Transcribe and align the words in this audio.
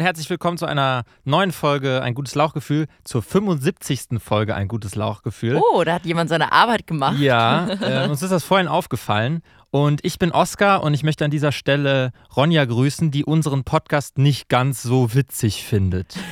und 0.00 0.06
herzlich 0.06 0.30
willkommen 0.30 0.56
zu 0.56 0.64
einer 0.64 1.04
neuen 1.24 1.52
Folge 1.52 2.00
Ein 2.00 2.14
gutes 2.14 2.34
Lauchgefühl, 2.34 2.86
zur 3.04 3.22
75. 3.22 4.18
Folge 4.18 4.54
Ein 4.54 4.66
gutes 4.66 4.94
Lauchgefühl. 4.94 5.60
Oh, 5.74 5.84
da 5.84 5.92
hat 5.92 6.06
jemand 6.06 6.30
seine 6.30 6.52
Arbeit 6.52 6.86
gemacht. 6.86 7.18
Ja, 7.18 7.68
äh, 7.82 8.08
uns 8.08 8.22
ist 8.22 8.30
das 8.30 8.42
vorhin 8.42 8.66
aufgefallen. 8.66 9.42
Und 9.70 10.02
ich 10.02 10.18
bin 10.18 10.32
Oskar 10.32 10.82
und 10.82 10.94
ich 10.94 11.02
möchte 11.02 11.26
an 11.26 11.30
dieser 11.30 11.52
Stelle 11.52 12.12
Ronja 12.34 12.64
grüßen, 12.64 13.10
die 13.10 13.26
unseren 13.26 13.62
Podcast 13.64 14.16
nicht 14.16 14.48
ganz 14.48 14.82
so 14.82 15.12
witzig 15.14 15.64
findet. 15.64 16.16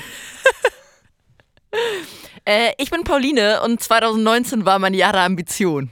Äh, 2.44 2.72
ich 2.78 2.90
bin 2.90 3.04
Pauline 3.04 3.60
und 3.60 3.82
2019 3.82 4.64
war 4.64 4.78
mein 4.78 4.94
Jahr 4.94 5.12
der 5.12 5.20
Ambition. 5.24 5.90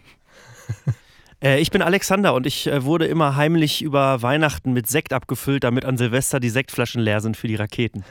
Äh, 1.42 1.60
ich 1.60 1.70
bin 1.70 1.82
Alexander 1.82 2.34
und 2.34 2.46
ich 2.46 2.66
äh, 2.66 2.84
wurde 2.84 3.06
immer 3.06 3.36
heimlich 3.36 3.82
über 3.82 4.22
Weihnachten 4.22 4.72
mit 4.72 4.88
Sekt 4.88 5.12
abgefüllt, 5.12 5.64
damit 5.64 5.84
an 5.84 5.96
Silvester 5.96 6.40
die 6.40 6.50
Sektflaschen 6.50 7.00
leer 7.02 7.20
sind 7.20 7.36
für 7.36 7.48
die 7.48 7.56
Raketen. 7.56 8.04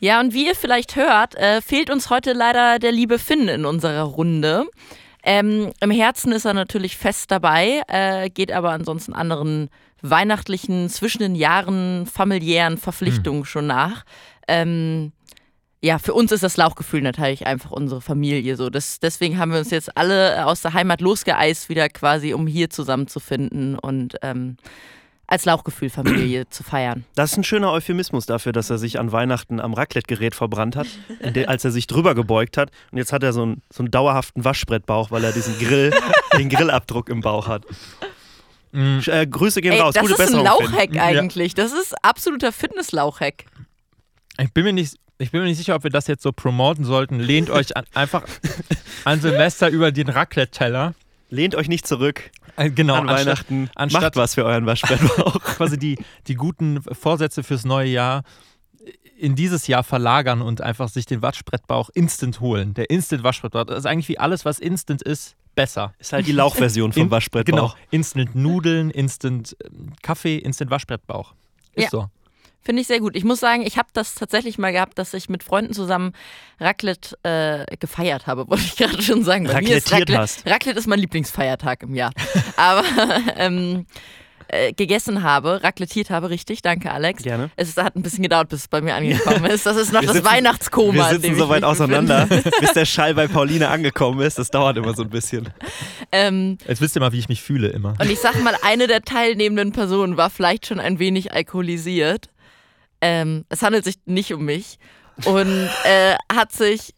Ja, 0.00 0.20
und 0.20 0.34
wie 0.34 0.46
ihr 0.46 0.54
vielleicht 0.54 0.96
hört, 0.96 1.34
äh, 1.36 1.62
fehlt 1.62 1.88
uns 1.88 2.10
heute 2.10 2.34
leider 2.34 2.78
der 2.78 2.92
liebe 2.92 3.18
Finn 3.18 3.48
in 3.48 3.64
unserer 3.64 4.02
Runde. 4.02 4.66
Ähm, 5.22 5.72
Im 5.80 5.90
Herzen 5.90 6.32
ist 6.32 6.44
er 6.44 6.52
natürlich 6.52 6.98
fest 6.98 7.30
dabei, 7.30 7.80
äh, 7.88 8.28
geht 8.28 8.52
aber 8.52 8.72
ansonsten 8.72 9.14
anderen 9.14 9.70
weihnachtlichen, 10.02 10.90
zwischen 10.90 11.20
den 11.20 11.34
Jahren 11.34 12.04
familiären 12.04 12.76
Verpflichtungen 12.76 13.46
schon 13.46 13.66
nach. 13.66 14.04
Ähm, 14.46 15.12
ja, 15.84 15.98
für 15.98 16.14
uns 16.14 16.32
ist 16.32 16.42
das 16.42 16.56
Lauchgefühl 16.56 17.02
natürlich 17.02 17.46
einfach 17.46 17.70
unsere 17.70 18.00
Familie 18.00 18.56
so. 18.56 18.70
Das, 18.70 19.00
deswegen 19.00 19.38
haben 19.38 19.52
wir 19.52 19.58
uns 19.58 19.70
jetzt 19.70 19.98
alle 19.98 20.46
aus 20.46 20.62
der 20.62 20.72
Heimat 20.72 21.02
losgeeist, 21.02 21.68
wieder 21.68 21.90
quasi, 21.90 22.32
um 22.32 22.46
hier 22.46 22.70
zusammenzufinden 22.70 23.78
und 23.78 24.16
ähm, 24.22 24.56
als 25.26 25.44
Lauchgefühlfamilie 25.44 26.48
zu 26.48 26.62
feiern. 26.62 27.04
Das 27.16 27.32
ist 27.32 27.36
ein 27.36 27.44
schöner 27.44 27.70
Euphemismus 27.70 28.24
dafür, 28.24 28.52
dass 28.52 28.70
er 28.70 28.78
sich 28.78 28.98
an 28.98 29.12
Weihnachten 29.12 29.60
am 29.60 29.74
Raclette-Gerät 29.74 30.34
verbrannt 30.34 30.74
hat, 30.74 30.86
als 31.46 31.66
er 31.66 31.70
sich 31.70 31.86
drüber 31.86 32.14
gebeugt 32.14 32.56
hat. 32.56 32.70
Und 32.90 32.96
jetzt 32.96 33.12
hat 33.12 33.22
er 33.22 33.34
so 33.34 33.42
einen, 33.42 33.62
so 33.70 33.82
einen 33.82 33.90
dauerhaften 33.90 34.42
Waschbrettbauch, 34.42 35.10
weil 35.10 35.22
er 35.22 35.32
diesen 35.32 35.58
Grill, 35.58 35.92
den 36.38 36.48
Grillabdruck 36.48 37.10
im 37.10 37.20
Bauch 37.20 37.46
hat. 37.46 37.64
Mhm. 38.72 39.02
Äh, 39.06 39.26
Grüße 39.26 39.60
gehen 39.60 39.72
Ey, 39.72 39.80
raus. 39.80 39.92
Das 39.92 40.00
Gute 40.00 40.14
ist 40.14 40.20
ein 40.20 40.26
Besserung, 40.28 40.46
Lauchhack 40.46 40.90
Finn. 40.92 41.00
eigentlich. 41.00 41.54
Das 41.54 41.72
ist 41.72 41.94
absoluter 42.02 42.52
Fitness-Lauchhack. 42.52 43.44
Ich 44.38 44.52
bin 44.52 44.64
mir 44.64 44.72
nicht, 44.72 44.96
ich 45.18 45.30
bin 45.30 45.40
mir 45.42 45.46
nicht 45.48 45.58
sicher, 45.58 45.74
ob 45.74 45.84
wir 45.84 45.90
das 45.90 46.06
jetzt 46.06 46.22
so 46.22 46.32
promoten 46.32 46.84
sollten. 46.84 47.20
Lehnt 47.20 47.50
euch 47.50 47.76
an, 47.76 47.84
einfach 47.94 48.24
an 49.04 49.20
Silvester 49.20 49.68
über 49.68 49.92
den 49.92 50.08
Raclette-Teller. 50.08 50.94
Lehnt 51.30 51.54
euch 51.54 51.68
nicht 51.68 51.86
zurück 51.86 52.30
Äh, 52.56 52.70
Genau, 52.70 52.94
an 52.94 53.08
anstatt- 53.08 53.26
Weihnachten. 53.26 53.70
anstatt- 53.74 54.02
Macht 54.02 54.16
was 54.16 54.34
für 54.34 54.44
euren 54.44 54.66
Waschbrettbauch. 54.66 55.40
quasi 55.56 55.78
die, 55.78 55.98
die 56.28 56.34
guten 56.34 56.80
Vorsätze 56.82 57.42
fürs 57.42 57.64
neue 57.64 57.88
Jahr 57.90 58.22
in 59.16 59.34
dieses 59.36 59.66
Jahr 59.68 59.82
verlagern 59.84 60.42
und 60.42 60.60
einfach 60.60 60.88
sich 60.88 61.06
den 61.06 61.22
Waschbrettbauch 61.22 61.88
instant 61.94 62.40
holen. 62.40 62.74
Der 62.74 62.90
Instant-Waschbrettbauch. 62.90 63.64
Das 63.64 63.78
ist 63.78 63.86
eigentlich 63.86 64.08
wie 64.08 64.18
alles, 64.18 64.44
was 64.44 64.58
instant 64.58 65.02
ist, 65.02 65.36
besser. 65.54 65.94
ist 65.98 66.12
halt 66.12 66.26
die 66.26 66.32
Lauchversion 66.32 66.92
vom 66.92 67.02
In- 67.04 67.10
Waschbrettbauch. 67.10 67.74
Genau. 67.74 67.74
Instant 67.90 68.34
Nudeln, 68.34 68.90
Instant 68.90 69.56
ähm, 69.64 69.92
Kaffee, 70.02 70.36
Instant 70.38 70.70
Waschbrettbauch. 70.70 71.34
Ist 71.74 71.84
Ja. 71.84 71.90
so. 71.90 72.10
Finde 72.64 72.80
ich 72.82 72.88
sehr 72.88 73.00
gut. 73.00 73.14
Ich 73.14 73.24
muss 73.24 73.40
sagen, 73.40 73.62
ich 73.66 73.76
habe 73.76 73.88
das 73.92 74.14
tatsächlich 74.14 74.56
mal 74.58 74.72
gehabt, 74.72 74.98
dass 74.98 75.12
ich 75.14 75.28
mit 75.28 75.42
Freunden 75.42 75.74
zusammen 75.74 76.12
Raclette 76.60 77.16
äh, 77.22 77.76
gefeiert 77.76 78.26
habe, 78.26 78.48
wollte 78.48 78.64
ich 78.64 78.76
gerade 78.76 79.02
schon 79.02 79.22
sagen. 79.24 79.44
Bei 79.46 79.60
mir 79.60 79.76
ist 79.76 79.92
Raclettiert 79.92 79.92
Raclette, 80.10 80.18
hast. 80.18 80.46
Raclette 80.46 80.78
ist 80.78 80.86
mein 80.86 80.98
Lieblingsfeiertag 80.98 81.82
im 81.82 81.94
Jahr. 81.94 82.12
Aber 82.56 82.84
ähm, 83.36 83.84
äh, 84.48 84.72
gegessen 84.72 85.22
habe, 85.22 85.62
raclettiert 85.62 86.10
habe, 86.10 86.28
richtig, 86.30 86.60
danke 86.62 86.90
Alex. 86.92 87.22
Gerne. 87.22 87.50
Es 87.56 87.76
hat 87.76 87.96
ein 87.96 88.02
bisschen 88.02 88.22
gedauert, 88.22 88.48
bis 88.50 88.60
es 88.60 88.68
bei 88.68 88.80
mir 88.80 88.94
angekommen 88.94 89.44
ist. 89.46 89.64
Das 89.66 89.76
ist 89.76 89.92
noch 89.92 90.00
Wir 90.02 90.06
das 90.08 90.16
sitzen- 90.16 90.28
Weihnachtskoma. 90.30 91.10
Wir 91.10 91.18
sitzen 91.20 91.34
so 91.36 91.48
weit 91.48 91.64
auseinander, 91.64 92.26
bis 92.60 92.72
der 92.74 92.84
Schall 92.84 93.14
bei 93.14 93.26
Pauline 93.26 93.68
angekommen 93.68 94.20
ist. 94.20 94.38
Das 94.38 94.50
dauert 94.50 94.76
immer 94.76 94.94
so 94.94 95.02
ein 95.02 95.10
bisschen. 95.10 95.48
Ähm, 96.12 96.58
Jetzt 96.68 96.80
wisst 96.80 96.96
ihr 96.96 97.00
mal, 97.00 97.12
wie 97.12 97.18
ich 97.18 97.28
mich 97.28 97.42
fühle 97.42 97.68
immer. 97.68 97.94
Und 97.98 98.10
ich 98.10 98.20
sag 98.20 98.40
mal, 98.42 98.54
eine 98.62 98.86
der 98.86 99.02
teilnehmenden 99.02 99.72
Personen 99.72 100.16
war 100.16 100.30
vielleicht 100.30 100.66
schon 100.66 100.78
ein 100.78 100.98
wenig 100.98 101.32
alkoholisiert. 101.32 102.28
Ähm, 103.04 103.44
es 103.50 103.60
handelt 103.60 103.84
sich 103.84 103.96
nicht 104.06 104.32
um 104.32 104.46
mich. 104.46 104.78
Und 105.26 105.68
äh, 105.84 106.16
hat 106.32 106.52
sich 106.52 106.94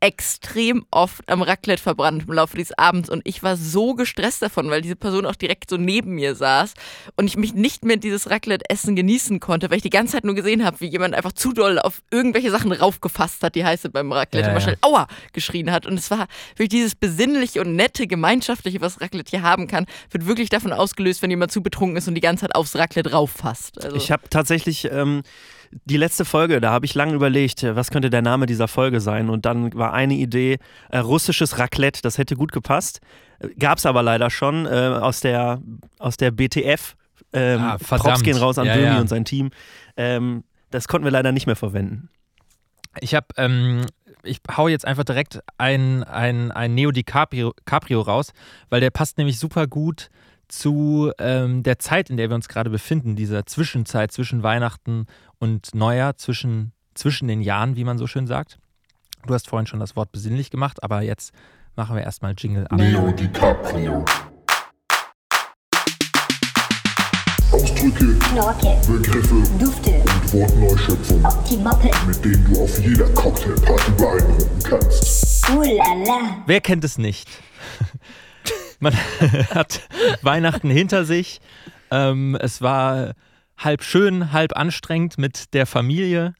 extrem 0.00 0.84
oft 0.90 1.28
am 1.28 1.42
Raclette 1.42 1.82
verbrannt 1.82 2.24
im 2.28 2.32
Laufe 2.34 2.56
dieses 2.56 2.76
Abends. 2.78 3.10
Und 3.10 3.22
ich 3.24 3.42
war 3.42 3.56
so 3.56 3.94
gestresst 3.94 4.42
davon, 4.42 4.70
weil 4.70 4.80
diese 4.80 4.96
Person 4.96 5.26
auch 5.26 5.34
direkt 5.34 5.70
so 5.70 5.76
neben 5.76 6.14
mir 6.14 6.34
saß 6.34 6.74
und 7.16 7.26
ich 7.26 7.36
mich 7.36 7.54
nicht 7.54 7.84
mehr 7.84 7.96
dieses 7.96 8.30
Raclette-Essen 8.30 8.94
genießen 8.94 9.40
konnte, 9.40 9.70
weil 9.70 9.78
ich 9.78 9.82
die 9.82 9.90
ganze 9.90 10.12
Zeit 10.12 10.24
nur 10.24 10.34
gesehen 10.34 10.64
habe, 10.64 10.80
wie 10.80 10.86
jemand 10.86 11.14
einfach 11.14 11.32
zu 11.32 11.52
doll 11.52 11.78
auf 11.78 12.02
irgendwelche 12.10 12.50
Sachen 12.50 12.70
raufgefasst 12.72 13.42
hat, 13.42 13.54
die 13.54 13.64
heiße 13.64 13.90
beim 13.90 14.12
Raclette 14.12 14.46
Ja, 14.46 14.48
und 14.48 14.54
mal 14.54 14.60
ja. 14.60 14.64
schnell 14.64 14.78
Aua 14.82 15.08
geschrien 15.32 15.70
hat. 15.72 15.86
Und 15.86 15.98
es 15.98 16.10
war 16.10 16.28
wirklich 16.56 16.68
dieses 16.68 16.94
besinnliche 16.94 17.60
und 17.60 17.74
nette, 17.74 18.06
gemeinschaftliche, 18.06 18.80
was 18.80 19.00
Raclette 19.00 19.30
hier 19.30 19.42
haben 19.42 19.66
kann, 19.66 19.86
wird 20.10 20.26
wirklich 20.26 20.48
davon 20.48 20.72
ausgelöst, 20.72 21.22
wenn 21.22 21.30
jemand 21.30 21.50
zu 21.50 21.62
betrunken 21.62 21.96
ist 21.96 22.06
und 22.06 22.14
die 22.14 22.20
ganze 22.20 22.42
Zeit 22.42 22.54
aufs 22.54 22.76
Raclette 22.76 23.10
rauffasst. 23.12 23.82
Also, 23.82 23.96
Ich 23.96 24.12
habe 24.12 24.28
tatsächlich 24.30 24.88
ähm, 24.92 25.22
die 25.84 25.96
letzte 25.96 26.24
Folge, 26.24 26.60
da 26.60 26.70
habe 26.70 26.86
ich 26.86 26.94
lange 26.94 27.14
überlegt, 27.14 27.62
äh, 27.62 27.76
was 27.76 27.90
könnte 27.90 28.10
der 28.10 28.22
Name 28.22 28.46
dieser 28.46 28.68
Folge 28.68 29.00
sein. 29.00 29.28
Und 29.30 29.44
dann 29.46 29.72
war 29.74 29.92
eine 29.92 30.14
Idee, 30.14 30.58
äh, 30.90 30.98
russisches 30.98 31.58
Raclette, 31.58 32.00
das 32.02 32.18
hätte 32.18 32.36
gut 32.36 32.52
gepasst. 32.52 33.00
Gab 33.58 33.78
es 33.78 33.86
aber 33.86 34.02
leider 34.02 34.30
schon 34.30 34.66
äh, 34.66 34.68
aus, 34.70 35.20
der, 35.20 35.60
aus 35.98 36.16
der 36.16 36.30
BTF. 36.30 36.96
Ähm, 37.32 37.60
Ah. 37.60 37.76
Props 37.78 38.22
gehen 38.22 38.36
raus 38.38 38.58
an 38.58 38.66
Ja, 38.66 38.76
ja. 38.76 39.00
und 39.00 39.08
sein 39.08 39.24
Team. 39.24 39.50
Ähm, 39.96 40.44
das 40.70 40.88
konnten 40.88 41.04
wir 41.04 41.12
leider 41.12 41.32
nicht 41.32 41.46
mehr 41.46 41.56
verwenden. 41.56 42.08
Ich 43.00 43.14
habe, 43.14 43.26
ähm, 43.36 43.84
ich 44.22 44.40
hau 44.56 44.68
jetzt 44.68 44.86
einfach 44.86 45.04
direkt 45.04 45.40
ein, 45.58 46.02
ein, 46.04 46.50
ein 46.50 46.74
Neo 46.74 46.90
DiCaprio 46.90 47.52
Caprio 47.66 48.00
raus, 48.00 48.32
weil 48.70 48.80
der 48.80 48.90
passt 48.90 49.18
nämlich 49.18 49.38
super 49.38 49.66
gut 49.66 50.08
zu 50.48 51.12
ähm, 51.18 51.62
der 51.62 51.78
Zeit, 51.78 52.10
in 52.10 52.16
der 52.16 52.30
wir 52.30 52.34
uns 52.34 52.48
gerade 52.48 52.70
befinden, 52.70 53.16
dieser 53.16 53.46
Zwischenzeit 53.46 54.12
zwischen 54.12 54.42
Weihnachten 54.42 55.06
und 55.38 55.74
Neujahr, 55.74 56.16
zwischen, 56.16 56.72
zwischen 56.94 57.28
den 57.28 57.42
Jahren, 57.42 57.76
wie 57.76 57.84
man 57.84 57.98
so 57.98 58.06
schön 58.06 58.26
sagt. 58.26 58.58
Du 59.26 59.34
hast 59.34 59.48
vorhin 59.48 59.66
schon 59.66 59.80
das 59.80 59.96
Wort 59.96 60.12
besinnlich 60.12 60.50
gemacht, 60.50 60.82
aber 60.82 61.02
jetzt 61.02 61.32
machen 61.76 61.96
wir 61.96 62.02
erstmal 62.02 62.34
Jingle 62.36 62.66
ab. 62.68 62.78
Leo 62.78 63.12
DiCaprio. 63.12 64.04
Ausdrücke, 67.52 68.18
Knorke, 68.18 68.76
Begriffe 68.86 69.42
Dufte, 69.58 69.90
und 69.90 70.32
Wortneuschöpfungen, 70.32 71.26
die 71.50 71.56
Moppe, 71.56 71.90
mit 72.06 72.24
denen 72.24 72.44
du 72.52 72.62
auf 72.62 72.78
jeder 72.78 73.08
Cocktailparty 73.10 73.90
beeindrucken 73.92 74.62
kannst. 74.64 75.48
uh 75.50 75.62
la 75.62 75.94
la, 76.04 76.42
Wer 76.46 76.60
kennt 76.60 76.84
es 76.84 76.98
nicht? 76.98 77.28
Man 78.78 78.94
hat 79.54 79.88
Weihnachten 80.22 80.70
hinter 80.70 81.04
sich. 81.04 81.40
Ähm, 81.90 82.36
es 82.40 82.62
war 82.62 83.14
halb 83.56 83.82
schön, 83.82 84.32
halb 84.32 84.56
anstrengend 84.56 85.18
mit 85.18 85.52
der 85.54 85.66
Familie. 85.66 86.34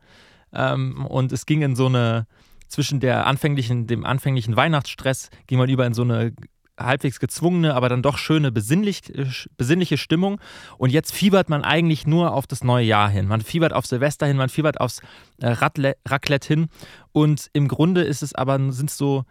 Ähm, 0.52 1.04
und 1.06 1.32
es 1.32 1.46
ging 1.46 1.62
in 1.62 1.76
so 1.76 1.86
eine, 1.86 2.26
zwischen 2.68 3.00
der 3.00 3.26
anfänglichen, 3.26 3.86
dem 3.86 4.04
anfänglichen 4.04 4.56
Weihnachtsstress, 4.56 5.30
ging 5.46 5.58
man 5.58 5.68
über 5.68 5.86
in 5.86 5.94
so 5.94 6.02
eine 6.02 6.32
halbwegs 6.78 7.18
gezwungene, 7.18 7.74
aber 7.74 7.88
dann 7.88 8.02
doch 8.02 8.18
schöne 8.18 8.52
besinnlich, 8.52 9.12
besinnliche 9.56 9.98
Stimmung. 9.98 10.40
Und 10.76 10.90
jetzt 10.90 11.12
fiebert 11.12 11.48
man 11.48 11.64
eigentlich 11.64 12.06
nur 12.06 12.32
auf 12.32 12.46
das 12.46 12.62
neue 12.62 12.84
Jahr 12.84 13.10
hin. 13.10 13.26
Man 13.26 13.40
fiebert 13.40 13.72
auf 13.72 13.86
Silvester 13.86 14.26
hin, 14.26 14.36
man 14.36 14.48
fiebert 14.48 14.80
aufs 14.80 15.00
äh, 15.40 15.48
Radle- 15.48 15.96
Raclette 16.06 16.46
hin. 16.46 16.68
Und 17.12 17.50
im 17.52 17.68
Grunde 17.68 18.02
ist 18.02 18.22
es 18.22 18.34
aber, 18.34 18.58
sind 18.72 18.90
es 18.90 18.96
so 18.96 19.24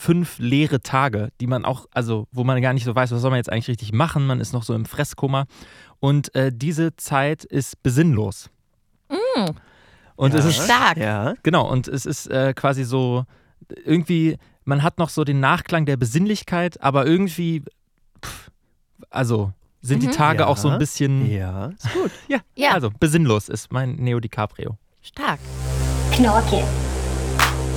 fünf 0.00 0.38
leere 0.38 0.80
Tage, 0.80 1.28
die 1.42 1.46
man 1.46 1.66
auch, 1.66 1.84
also 1.92 2.26
wo 2.32 2.42
man 2.42 2.60
gar 2.62 2.72
nicht 2.72 2.84
so 2.84 2.94
weiß, 2.94 3.10
was 3.12 3.20
soll 3.20 3.30
man 3.30 3.36
jetzt 3.36 3.52
eigentlich 3.52 3.68
richtig 3.68 3.92
machen. 3.92 4.26
Man 4.26 4.40
ist 4.40 4.54
noch 4.54 4.62
so 4.62 4.72
im 4.74 4.86
Fresskummer. 4.86 5.44
Und 5.98 6.34
äh, 6.34 6.50
diese 6.54 6.96
Zeit 6.96 7.44
ist 7.44 7.82
besinnlos. 7.82 8.48
Und 10.16 10.32
es 10.34 10.44
ist 10.46 10.64
stark. 10.64 10.96
Ja. 10.96 11.34
Genau, 11.42 11.70
und 11.70 11.86
es 11.86 12.06
ist 12.06 12.26
äh, 12.28 12.54
quasi 12.54 12.84
so, 12.84 13.24
irgendwie, 13.84 14.38
man 14.64 14.82
hat 14.82 14.98
noch 14.98 15.10
so 15.10 15.22
den 15.24 15.38
Nachklang 15.40 15.84
der 15.84 15.98
Besinnlichkeit, 15.98 16.80
aber 16.82 17.04
irgendwie, 17.06 17.62
pff, 18.24 18.50
also 19.10 19.52
sind 19.82 20.02
die 20.02 20.08
Tage 20.08 20.40
Ja. 20.40 20.46
auch 20.46 20.56
so 20.56 20.68
ein 20.68 20.78
bisschen, 20.78 21.30
Ja, 21.30 21.66
ist 21.66 21.92
gut. 21.92 22.10
ja, 22.28 22.38
Ja. 22.56 22.70
also 22.72 22.90
besinnlos 22.98 23.48
ist 23.50 23.70
mein 23.72 23.96
Neo 23.96 24.18
DiCaprio. 24.20 24.76
Stark. 25.02 25.40
Knorke, 26.12 26.62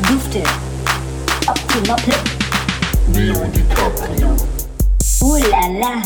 Dufte, 0.07 0.43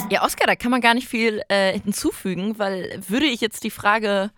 Ja, 0.10 0.24
Oskar, 0.24 0.48
da 0.48 0.56
kann 0.56 0.72
man 0.72 0.82
gar 0.82 0.94
nicht 0.94 1.08
viel 1.08 1.42
äh, 1.50 1.74
hinzufügen, 1.80 2.58
weil 2.58 3.00
würde 3.08 3.26
ich 3.26 3.42
jetzt 3.42 3.64
die 3.64 3.70
Frage 3.70 4.32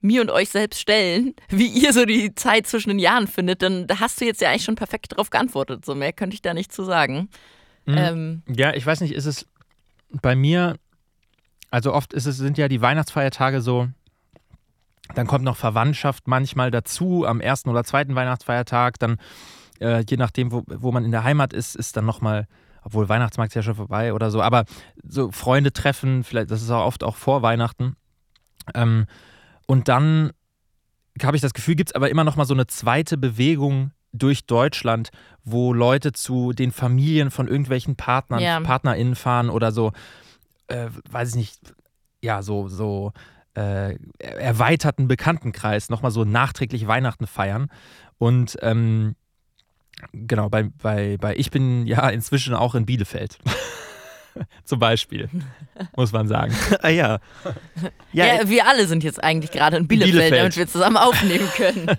mir 0.00 0.22
und 0.22 0.30
euch 0.30 0.48
selbst 0.48 0.80
stellen, 0.80 1.34
wie 1.50 1.66
ihr 1.66 1.92
so 1.92 2.04
die 2.04 2.34
Zeit 2.34 2.66
zwischen 2.66 2.88
den 2.88 2.98
Jahren 2.98 3.26
findet, 3.28 3.62
dann 3.62 3.86
da 3.86 4.00
hast 4.00 4.20
du 4.20 4.24
jetzt 4.24 4.40
ja 4.40 4.50
eigentlich 4.50 4.64
schon 4.64 4.74
perfekt 4.74 5.12
darauf 5.12 5.30
geantwortet. 5.30 5.84
So 5.84 5.94
mehr 5.94 6.12
könnte 6.12 6.34
ich 6.34 6.42
da 6.42 6.54
nicht 6.54 6.72
zu 6.72 6.84
sagen. 6.84 7.28
Ähm, 7.86 8.42
Ja, 8.48 8.74
ich 8.74 8.84
weiß 8.84 9.02
nicht, 9.02 9.14
ist 9.14 9.26
es 9.26 9.46
bei 10.10 10.34
mir, 10.34 10.76
also 11.70 11.94
oft 11.94 12.12
ist 12.12 12.26
es, 12.26 12.36
sind 12.38 12.58
ja 12.58 12.66
die 12.68 12.80
Weihnachtsfeiertage 12.80 13.60
so 13.60 13.88
Dann 15.14 15.26
kommt 15.26 15.44
noch 15.44 15.56
Verwandtschaft 15.56 16.26
manchmal 16.26 16.70
dazu 16.70 17.24
am 17.26 17.40
ersten 17.40 17.68
oder 17.68 17.84
zweiten 17.84 18.14
Weihnachtsfeiertag. 18.14 18.98
Dann, 18.98 19.18
äh, 19.80 20.04
je 20.08 20.16
nachdem, 20.16 20.52
wo, 20.52 20.62
wo 20.66 20.92
man 20.92 21.04
in 21.04 21.10
der 21.10 21.24
Heimat 21.24 21.52
ist, 21.52 21.74
ist 21.74 21.96
dann 21.96 22.06
nochmal, 22.06 22.46
obwohl 22.82 23.08
Weihnachtsmarkt 23.08 23.50
ist 23.52 23.56
ja 23.56 23.62
schon 23.62 23.74
vorbei 23.74 24.14
oder 24.14 24.30
so, 24.30 24.40
aber 24.42 24.64
so 25.02 25.30
Freunde 25.32 25.72
treffen, 25.72 26.24
vielleicht, 26.24 26.50
das 26.50 26.62
ist 26.62 26.70
auch 26.70 26.86
oft 26.86 27.02
auch 27.04 27.16
vor 27.16 27.42
Weihnachten. 27.42 27.96
Ähm, 28.74 29.06
und 29.66 29.88
dann 29.88 30.32
habe 31.22 31.36
ich 31.36 31.42
das 31.42 31.54
Gefühl, 31.54 31.74
gibt 31.74 31.90
es 31.90 31.94
aber 31.94 32.10
immer 32.10 32.24
noch 32.24 32.36
mal 32.36 32.44
so 32.44 32.54
eine 32.54 32.66
zweite 32.66 33.16
Bewegung 33.16 33.92
durch 34.12 34.46
Deutschland, 34.46 35.10
wo 35.44 35.72
Leute 35.72 36.12
zu 36.12 36.52
den 36.52 36.72
Familien 36.72 37.30
von 37.30 37.48
irgendwelchen 37.48 37.96
Partnern, 37.96 38.40
Ja. 38.40 38.60
PartnerInnen 38.60 39.14
fahren 39.14 39.50
oder 39.50 39.72
so, 39.72 39.92
äh, 40.68 40.88
weiß 41.10 41.30
ich 41.30 41.36
nicht, 41.36 41.74
ja, 42.22 42.42
so, 42.42 42.68
so 42.68 43.12
äh, 43.54 43.96
erweiterten 44.18 45.08
Bekanntenkreis 45.08 45.90
nochmal 45.90 46.10
so 46.10 46.24
nachträglich 46.24 46.86
Weihnachten 46.86 47.26
feiern. 47.26 47.68
Und 48.18 48.56
ähm, 48.62 49.14
genau, 50.12 50.48
bei, 50.48 50.64
bei, 50.82 51.16
bei 51.18 51.36
ich 51.36 51.50
bin 51.50 51.86
ja 51.86 52.08
inzwischen 52.08 52.54
auch 52.54 52.74
in 52.74 52.86
Bielefeld. 52.86 53.38
Zum 54.64 54.78
Beispiel, 54.78 55.28
muss 55.96 56.12
man 56.12 56.28
sagen. 56.28 56.54
ah 56.82 56.88
ja. 56.88 57.18
Ja, 58.12 58.26
Ja, 58.26 58.48
wir 58.48 58.66
alle 58.66 58.86
sind 58.86 59.02
jetzt 59.02 59.22
eigentlich 59.22 59.50
gerade 59.50 59.76
in 59.76 59.88
Bielefeld, 59.88 60.12
Bielefeld. 60.12 60.40
damit 60.40 60.56
wir 60.56 60.68
zusammen 60.68 60.96
aufnehmen 60.96 61.48
können. 61.56 61.98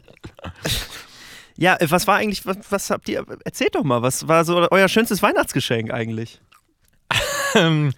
ja, 1.57 1.77
was 1.81 2.07
war 2.07 2.17
eigentlich, 2.17 2.45
was, 2.45 2.57
was 2.69 2.89
habt 2.89 3.09
ihr, 3.09 3.25
erzählt 3.43 3.75
doch 3.75 3.83
mal, 3.83 4.01
was 4.01 4.27
war 4.27 4.45
so 4.45 4.67
euer 4.71 4.87
schönstes 4.87 5.21
Weihnachtsgeschenk 5.21 5.91
eigentlich? 5.91 6.39
ähm, 7.55 7.93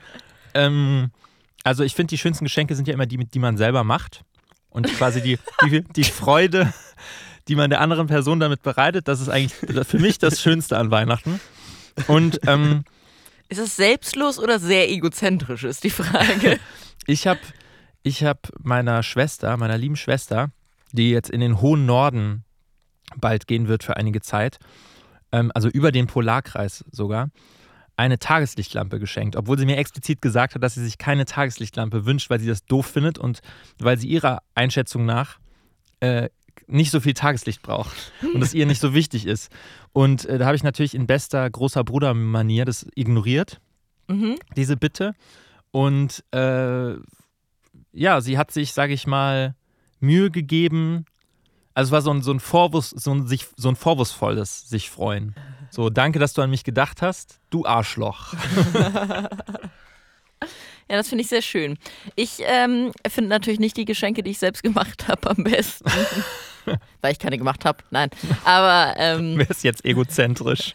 ähm, 0.53 1.11
also 1.63 1.83
ich 1.83 1.95
finde, 1.95 2.09
die 2.09 2.17
schönsten 2.17 2.45
Geschenke 2.45 2.75
sind 2.75 2.87
ja 2.87 2.93
immer 2.93 3.05
die, 3.05 3.17
die 3.17 3.39
man 3.39 3.57
selber 3.57 3.83
macht. 3.83 4.23
Und 4.69 4.87
quasi 4.97 5.21
die, 5.21 5.37
die, 5.63 5.81
die 5.81 6.03
Freude, 6.03 6.73
die 7.47 7.55
man 7.55 7.69
der 7.69 7.81
anderen 7.81 8.07
Person 8.07 8.39
damit 8.39 8.61
bereitet, 8.61 9.07
das 9.07 9.19
ist 9.19 9.29
eigentlich 9.29 9.53
für 9.87 9.99
mich 9.99 10.17
das 10.17 10.41
Schönste 10.41 10.77
an 10.77 10.91
Weihnachten. 10.91 11.39
Und 12.07 12.39
ähm, 12.47 12.83
Ist 13.49 13.59
es 13.59 13.75
selbstlos 13.75 14.39
oder 14.39 14.59
sehr 14.59 14.89
egozentrisch, 14.89 15.63
ist 15.63 15.83
die 15.83 15.89
Frage. 15.89 16.59
ich 17.05 17.27
habe 17.27 17.39
ich 18.03 18.23
hab 18.23 18.49
meiner 18.61 19.03
Schwester, 19.03 19.55
meiner 19.57 19.77
lieben 19.77 19.95
Schwester, 19.95 20.49
die 20.91 21.09
jetzt 21.11 21.29
in 21.29 21.39
den 21.39 21.61
hohen 21.61 21.85
Norden 21.85 22.43
bald 23.15 23.47
gehen 23.47 23.67
wird 23.67 23.83
für 23.83 23.97
einige 23.97 24.21
Zeit, 24.21 24.59
ähm, 25.31 25.51
also 25.53 25.69
über 25.69 25.91
den 25.91 26.07
Polarkreis 26.07 26.83
sogar, 26.91 27.29
eine 27.95 28.17
Tageslichtlampe 28.17 28.99
geschenkt, 28.99 29.35
obwohl 29.35 29.57
sie 29.57 29.65
mir 29.65 29.77
explizit 29.77 30.21
gesagt 30.21 30.55
hat, 30.55 30.63
dass 30.63 30.73
sie 30.73 30.83
sich 30.83 30.97
keine 30.97 31.25
Tageslichtlampe 31.25 32.05
wünscht, 32.05 32.29
weil 32.29 32.39
sie 32.39 32.47
das 32.47 32.65
doof 32.65 32.87
findet 32.87 33.19
und 33.19 33.41
weil 33.77 33.97
sie 33.97 34.07
ihrer 34.07 34.41
Einschätzung 34.55 35.05
nach 35.05 35.37
äh, 35.99 36.29
nicht 36.67 36.91
so 36.91 36.99
viel 36.99 37.13
Tageslicht 37.13 37.61
braucht 37.61 38.11
und 38.33 38.39
das 38.39 38.53
ihr 38.53 38.65
nicht 38.65 38.79
so 38.81 38.93
wichtig 38.93 39.25
ist. 39.25 39.51
Und 39.91 40.25
äh, 40.25 40.37
da 40.37 40.45
habe 40.45 40.55
ich 40.55 40.63
natürlich 40.63 40.95
in 40.95 41.07
bester 41.07 41.49
großer 41.49 41.83
Bruder-Manier 41.83 42.65
das 42.65 42.85
ignoriert, 42.95 43.59
Mhm. 44.07 44.35
diese 44.57 44.75
Bitte. 44.77 45.13
Und 45.71 46.23
äh, 46.31 46.93
ja, 47.93 48.21
sie 48.21 48.37
hat 48.37 48.51
sich, 48.51 48.73
sage 48.73 48.93
ich 48.93 49.07
mal, 49.07 49.55
Mühe 49.99 50.29
gegeben. 50.29 51.05
Also 51.73 51.89
es 51.89 51.91
war 51.93 52.01
so 52.01 52.11
ein, 52.11 52.21
so 52.21 52.31
ein 52.31 52.39
Vorwurf, 52.39 52.91
so 52.95 53.11
ein, 53.11 53.27
sich, 53.27 53.47
so 53.55 53.69
ein 53.69 53.75
vorwurfsvolles 53.75 54.67
sich 54.69 54.89
freuen. 54.89 55.35
So, 55.71 55.89
danke, 55.89 56.19
dass 56.19 56.33
du 56.33 56.41
an 56.41 56.49
mich 56.49 56.63
gedacht 56.63 57.01
hast, 57.01 57.39
du 57.49 57.65
Arschloch. 57.65 58.33
Ja, 60.89 60.97
das 60.97 61.09
finde 61.09 61.23
ich 61.23 61.29
sehr 61.29 61.41
schön. 61.41 61.77
Ich 62.15 62.39
ähm, 62.45 62.91
finde 63.07 63.29
natürlich 63.29 63.59
nicht 63.59 63.77
die 63.77 63.85
Geschenke, 63.85 64.23
die 64.23 64.31
ich 64.31 64.39
selbst 64.39 64.63
gemacht 64.63 65.07
habe, 65.07 65.29
am 65.29 65.43
besten. 65.43 65.89
Weil 67.01 67.11
ich 67.11 67.19
keine 67.19 67.37
gemacht 67.37 67.65
habe, 67.65 67.79
nein. 67.91 68.09
Aber 68.45 68.93
ähm, 68.97 69.33
Wer 69.37 69.49
ist 69.49 69.63
jetzt 69.63 69.83
egozentrisch? 69.85 70.73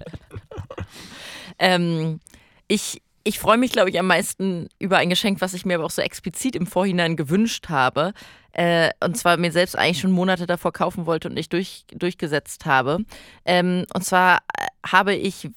ähm, 1.59 2.21
ich, 2.67 3.01
ich 3.25 3.39
freue 3.39 3.57
mich, 3.57 3.73
glaube 3.73 3.91
ich, 3.91 3.99
am 3.99 4.07
meisten 4.07 4.69
über 4.79 4.99
ein 4.99 5.09
Geschenk, 5.09 5.41
was 5.41 5.55
ich 5.55 5.65
mir 5.65 5.77
aber 5.77 5.85
auch 5.85 5.91
so 5.91 6.03
explizit 6.03 6.57
im 6.57 6.67
Vorhinein 6.67 7.17
gewünscht 7.17 7.69
habe. 7.69 8.13
Äh, 8.53 8.91
und 9.01 9.17
zwar 9.17 9.37
mir 9.37 9.53
selbst 9.53 9.77
eigentlich 9.77 10.01
schon 10.01 10.11
Monate 10.11 10.47
davor 10.47 10.73
kaufen 10.73 11.07
wollte 11.07 11.29
und 11.29 11.35
nicht 11.35 11.53
durch, 11.53 11.85
durchgesetzt 11.95 12.67
habe. 12.67 12.99
Ähm, 13.45 13.87
und 13.95 14.05
zwar 14.05 14.39
äh, 14.59 14.67
habe 14.85 15.15
ich 15.15 15.49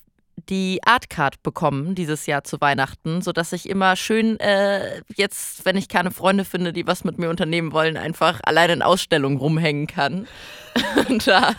die 0.50 0.80
Artcard 0.86 1.42
bekommen 1.44 1.96
dieses 1.96 2.26
Jahr 2.26 2.44
zu 2.44 2.60
Weihnachten, 2.62 3.22
sodass 3.22 3.54
ich 3.54 3.70
immer 3.70 3.96
schön 3.96 4.40
äh, 4.40 5.02
jetzt, 5.16 5.66
wenn 5.66 5.78
ich 5.78 5.88
keine 5.90 6.12
Freunde 6.12 6.46
finde, 6.46 6.74
die 6.74 6.88
was 6.88 7.04
mit 7.04 7.18
mir 7.18 7.30
unternehmen 7.30 7.72
wollen, 7.74 7.98
einfach 7.98 8.40
alleine 8.44 8.74
in 8.74 8.82
Ausstellungen 8.82 9.38
rumhängen 9.38 9.88
kann. 9.88 10.28
Und 11.10 11.28
da, 11.28 11.54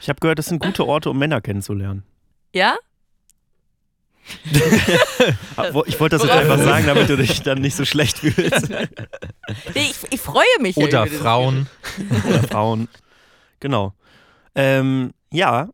Ich 0.00 0.08
habe 0.08 0.20
gehört, 0.20 0.38
das 0.38 0.46
sind 0.46 0.62
gute 0.62 0.86
Orte, 0.86 1.10
um 1.10 1.18
Männer 1.18 1.40
kennenzulernen. 1.40 2.02
ja? 2.54 2.76
Ich 5.86 5.98
wollte 6.00 6.16
das 6.16 6.22
jetzt 6.22 6.32
einfach 6.36 6.58
sagen, 6.62 6.86
damit 6.86 7.08
du 7.08 7.16
dich 7.16 7.40
dann 7.42 7.60
nicht 7.60 7.74
so 7.74 7.84
schlecht 7.84 8.18
fühlst. 8.18 8.68
Nee, 8.68 9.90
ich, 9.90 9.96
ich 10.10 10.20
freue 10.20 10.44
mich. 10.60 10.76
Oder 10.76 11.06
Frauen. 11.06 11.66
Oder 12.28 12.42
Frauen. 12.42 12.88
Genau. 13.60 13.94
Ähm, 14.54 15.12
ja. 15.32 15.68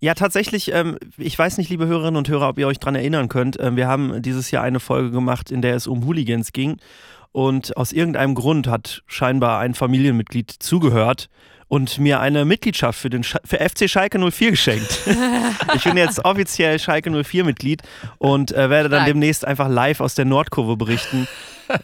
Ja, 0.00 0.14
tatsächlich, 0.14 0.72
ähm, 0.72 0.96
ich 1.16 1.36
weiß 1.36 1.58
nicht, 1.58 1.70
liebe 1.70 1.86
Hörerinnen 1.86 2.16
und 2.16 2.28
Hörer, 2.28 2.48
ob 2.48 2.58
ihr 2.58 2.68
euch 2.68 2.78
dran 2.78 2.94
erinnern 2.94 3.28
könnt. 3.28 3.58
Ähm, 3.60 3.76
wir 3.76 3.88
haben 3.88 4.22
dieses 4.22 4.50
Jahr 4.50 4.62
eine 4.62 4.78
Folge 4.80 5.10
gemacht, 5.10 5.50
in 5.50 5.60
der 5.60 5.74
es 5.74 5.86
um 5.86 6.04
Hooligans 6.04 6.52
ging. 6.52 6.76
Und 7.32 7.76
aus 7.76 7.92
irgendeinem 7.92 8.34
Grund 8.34 8.68
hat 8.68 9.02
scheinbar 9.06 9.58
ein 9.60 9.74
Familienmitglied 9.74 10.50
zugehört 10.50 11.28
und 11.66 11.98
mir 11.98 12.20
eine 12.20 12.44
Mitgliedschaft 12.44 12.98
für, 12.98 13.10
den 13.10 13.22
Sch 13.22 13.36
für 13.44 13.58
FC 13.58 13.90
Schalke 13.90 14.18
04 14.18 14.52
geschenkt. 14.52 15.00
ich 15.74 15.84
bin 15.84 15.96
jetzt 15.96 16.24
offiziell 16.24 16.78
Schalke 16.78 17.10
04 17.10 17.44
Mitglied 17.44 17.82
und 18.18 18.52
äh, 18.52 18.70
werde 18.70 18.88
dann 18.88 19.00
Stark. 19.00 19.06
demnächst 19.08 19.44
einfach 19.44 19.68
live 19.68 20.00
aus 20.00 20.14
der 20.14 20.24
Nordkurve 20.24 20.76
berichten, 20.76 21.28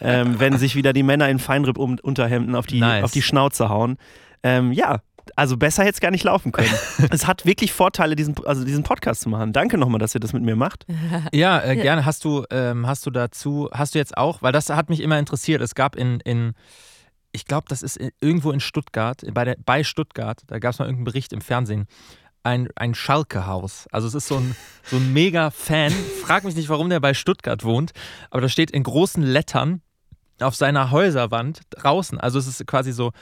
ähm, 0.00 0.38
wenn 0.38 0.56
sich 0.56 0.76
wieder 0.76 0.92
die 0.92 1.02
Männer 1.02 1.28
in 1.28 1.38
Feinripp-Unterhemden 1.38 2.54
auf 2.54 2.66
die, 2.66 2.80
Nice. 2.80 3.04
auf 3.04 3.11
die 3.11 3.23
Schnauze 3.23 3.68
hauen. 3.68 3.99
Ähm, 4.42 4.73
ja, 4.73 5.00
also 5.37 5.57
besser 5.57 5.83
hätte 5.83 5.95
es 5.95 6.00
gar 6.00 6.11
nicht 6.11 6.25
laufen 6.25 6.52
können. 6.52 6.73
es 7.11 7.26
hat 7.26 7.47
wirklich 7.47 7.73
Vorteile, 7.73 8.16
diesen, 8.16 8.35
also 8.45 8.64
diesen 8.64 8.83
Podcast 8.83 9.23
zu 9.23 9.28
machen. 9.28 9.52
Danke 9.52 9.78
nochmal, 9.78 9.99
dass 9.99 10.14
ihr 10.14 10.21
das 10.21 10.33
mit 10.33 10.43
mir 10.43 10.57
macht. 10.57 10.87
Ja, 11.33 11.62
äh, 11.62 11.76
gerne. 11.76 12.04
Hast 12.04 12.25
du, 12.25 12.45
ähm, 12.50 12.87
hast 12.87 13.07
du 13.07 13.11
dazu, 13.11 13.69
hast 13.73 13.95
du 13.95 13.99
jetzt 13.99 14.16
auch, 14.16 14.43
weil 14.43 14.52
das 14.52 14.69
hat 14.69 14.88
mich 14.88 15.00
immer 15.00 15.19
interessiert. 15.19 15.61
Es 15.62 15.75
gab 15.75 15.97
in, 15.97 16.21
in 16.21 16.52
ich 17.33 17.47
glaube, 17.47 17.66
das 17.69 17.83
ist 17.83 17.97
in, 17.97 18.11
irgendwo 18.21 18.50
in 18.52 18.61
Stuttgart, 18.61 19.23
bei, 19.33 19.45
der, 19.45 19.57
bei 19.64 19.85
Stuttgart, 19.85 20.43
da 20.47 20.59
gab 20.59 20.73
es 20.73 20.78
mal 20.78 20.87
irgendeinen 20.87 21.04
Bericht 21.04 21.33
im 21.33 21.40
Fernsehen, 21.40 21.87
ein, 22.43 22.69
ein 22.76 22.95
Schalke-Haus. 22.95 23.87
Also 23.90 24.07
es 24.07 24.14
ist 24.14 24.28
so 24.28 24.37
ein, 24.37 24.54
so 24.85 24.97
ein 24.97 25.12
mega 25.12 25.50
Fan. 25.50 25.93
Frag 26.23 26.45
mich 26.45 26.54
nicht, 26.54 26.69
warum 26.69 26.88
der 26.90 27.00
bei 27.00 27.14
Stuttgart 27.14 27.64
wohnt, 27.64 27.93
aber 28.31 28.43
da 28.43 28.49
steht 28.49 28.71
in 28.71 28.83
großen 28.83 29.23
Lettern 29.23 29.83
auf 30.40 30.54
seiner 30.54 30.90
Häuserwand 30.90 31.62
draußen. 31.71 32.21
Also 32.21 32.38
es 32.38 32.47
ist 32.47 32.66
quasi 32.66 32.93
so 32.93 33.12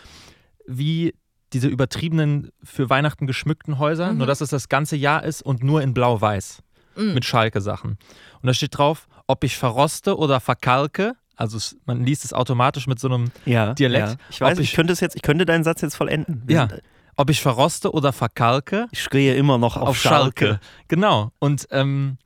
wie 0.66 1.14
diese 1.52 1.68
übertriebenen 1.68 2.50
für 2.62 2.88
Weihnachten 2.90 3.26
geschmückten 3.26 3.78
Häuser, 3.78 4.12
nur 4.12 4.26
dass 4.26 4.40
es 4.40 4.50
das 4.50 4.68
ganze 4.68 4.96
Jahr 4.96 5.22
ist 5.24 5.42
und 5.42 5.62
nur 5.62 5.82
in 5.82 5.94
blau-weiß 5.94 6.62
mit 6.96 7.24
Schalke-Sachen. 7.24 7.92
Und 7.92 8.46
da 8.46 8.52
steht 8.52 8.76
drauf, 8.76 9.08
ob 9.26 9.44
ich 9.44 9.56
verroste 9.56 10.18
oder 10.18 10.40
verkalke. 10.40 11.14
Also 11.36 11.56
es, 11.56 11.76
man 11.86 12.04
liest 12.04 12.24
es 12.24 12.32
automatisch 12.34 12.86
mit 12.86 12.98
so 13.00 13.08
einem 13.08 13.30
Ja, 13.46 13.72
Dialekt. 13.74 14.08
Ja. 14.08 14.16
Ich 14.30 14.40
weiß, 14.40 14.58
ich, 14.58 14.70
ich- 14.70 14.74
könnte 14.74 14.92
es 14.92 15.00
jetzt, 15.00 15.16
ich 15.16 15.22
könnte 15.22 15.46
deinen 15.46 15.64
Satz 15.64 15.80
jetzt 15.80 15.94
vollenden. 15.96 16.44
Ja. 16.48 16.68
sind- 16.68 16.82
ob 17.16 17.28
ich 17.30 17.40
verroste 17.42 17.92
oder 17.92 18.12
verkalke 18.12 18.86
Ich 18.90 19.02
schreie 19.02 19.34
immer 19.34 19.58
noch 19.58 19.76
auf, 19.76 19.88
auf, 19.90 19.98
Schalke. 19.98 20.46
Schalke. 20.46 20.60
Genau. 20.88 21.30
Und 21.38 21.66
ähm, 21.70 22.16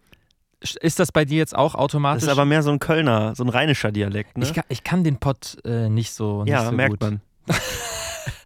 ist 0.80 0.98
das 1.00 1.10
bei 1.12 1.24
dir 1.24 1.38
jetzt 1.38 1.56
auch 1.56 1.72
Das 1.72 1.80
automatisch? 1.80 2.22
ist 2.24 2.28
aber 2.28 2.44
mehr 2.44 2.62
so 2.62 2.70
ein 2.70 2.78
Kölner, 2.78 3.34
so 3.34 3.42
ein 3.44 3.48
rheinischer 3.48 3.90
Dialekt. 3.92 4.38
Ne? 4.38 4.44
ich, 4.44 4.54
kann, 4.54 4.64
ich 4.68 4.84
kann 4.84 5.02
den 5.04 5.18
Pott 5.18 5.58
äh, 5.64 5.88
nicht 5.88 6.12
so 6.12 6.44
nicht 6.44 6.52
ja, 6.52 6.66
so 6.66 6.72
merkt 6.72 6.92
gut. 6.92 7.00
man. 7.02 7.20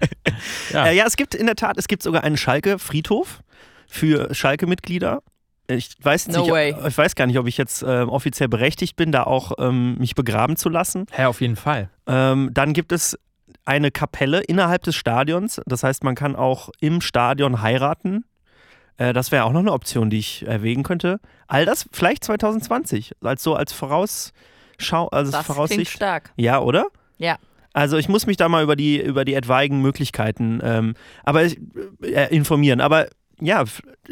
Ja. 0.72 0.86
Äh, 0.86 0.96
ja, 0.96 1.04
es 1.06 1.16
gibt 1.16 1.34
in 1.34 1.46
der 1.46 1.56
Tat, 1.56 1.76
es 1.78 1.88
gibt 1.88 2.02
sogar 2.02 2.24
einen 2.24 2.36
Schalke-Friedhof 2.36 3.40
für 3.86 4.32
Schalke-Mitglieder. 4.34 5.22
Ich 5.66 5.96
weiß, 6.02 6.28
No 6.28 6.42
nicht, 6.42 6.50
way. 6.50 6.74
ich 6.88 6.96
weiß 6.98 7.14
gar 7.14 7.26
nicht, 7.26 7.38
ob 7.38 7.46
ich 7.46 7.56
jetzt 7.56 7.82
ähm, 7.86 8.08
offiziell 8.08 8.48
berechtigt 8.48 8.96
bin, 8.96 9.12
da 9.12 9.24
auch 9.24 9.52
ähm, 9.58 9.96
mich 9.98 10.14
begraben 10.14 10.56
zu 10.56 10.68
lassen. 10.68 11.06
Hä, 11.12 11.26
auf 11.26 11.40
jeden 11.40 11.56
Fall. 11.56 11.90
Ähm, 12.06 12.50
dann 12.52 12.72
gibt 12.72 12.92
es 12.92 13.18
eine 13.64 13.90
Kapelle 13.90 14.40
innerhalb 14.40 14.82
des 14.82 14.96
Stadions. 14.96 15.60
Das 15.66 15.82
heißt, 15.82 16.02
man 16.02 16.14
kann 16.14 16.34
auch 16.34 16.70
im 16.80 17.00
Stadion 17.00 17.62
heiraten. 17.62 18.24
Äh, 18.96 19.12
das 19.12 19.30
wäre 19.32 19.44
auch 19.44 19.52
noch 19.52 19.60
eine 19.60 19.72
Option, 19.72 20.10
die 20.10 20.18
ich 20.18 20.46
erwägen 20.46 20.82
könnte. 20.82 21.20
All 21.46 21.66
das 21.66 21.86
vielleicht 21.92 22.24
2020, 22.24 23.12
als 23.22 23.42
so 23.42 23.54
als 23.54 23.72
Vorausschau, 23.72 25.08
also 25.08 25.30
Das 25.30 25.44
klingt 25.44 25.46
Voraussicht. 25.46 25.92
stark. 25.92 26.32
Ja, 26.36 26.60
oder? 26.60 26.86
Ja. 27.18 27.36
Also 27.72 27.96
ich 27.96 28.08
muss 28.08 28.26
mich 28.26 28.36
da 28.36 28.48
mal 28.48 28.62
über 28.62 28.76
die, 28.76 29.00
über 29.00 29.24
die 29.24 29.34
etwaigen 29.34 29.80
Möglichkeiten 29.80 30.60
ähm, 30.62 30.94
aber 31.24 31.44
ich, 31.44 31.58
äh, 32.02 32.34
informieren. 32.34 32.80
Aber 32.80 33.06
ja, 33.40 33.64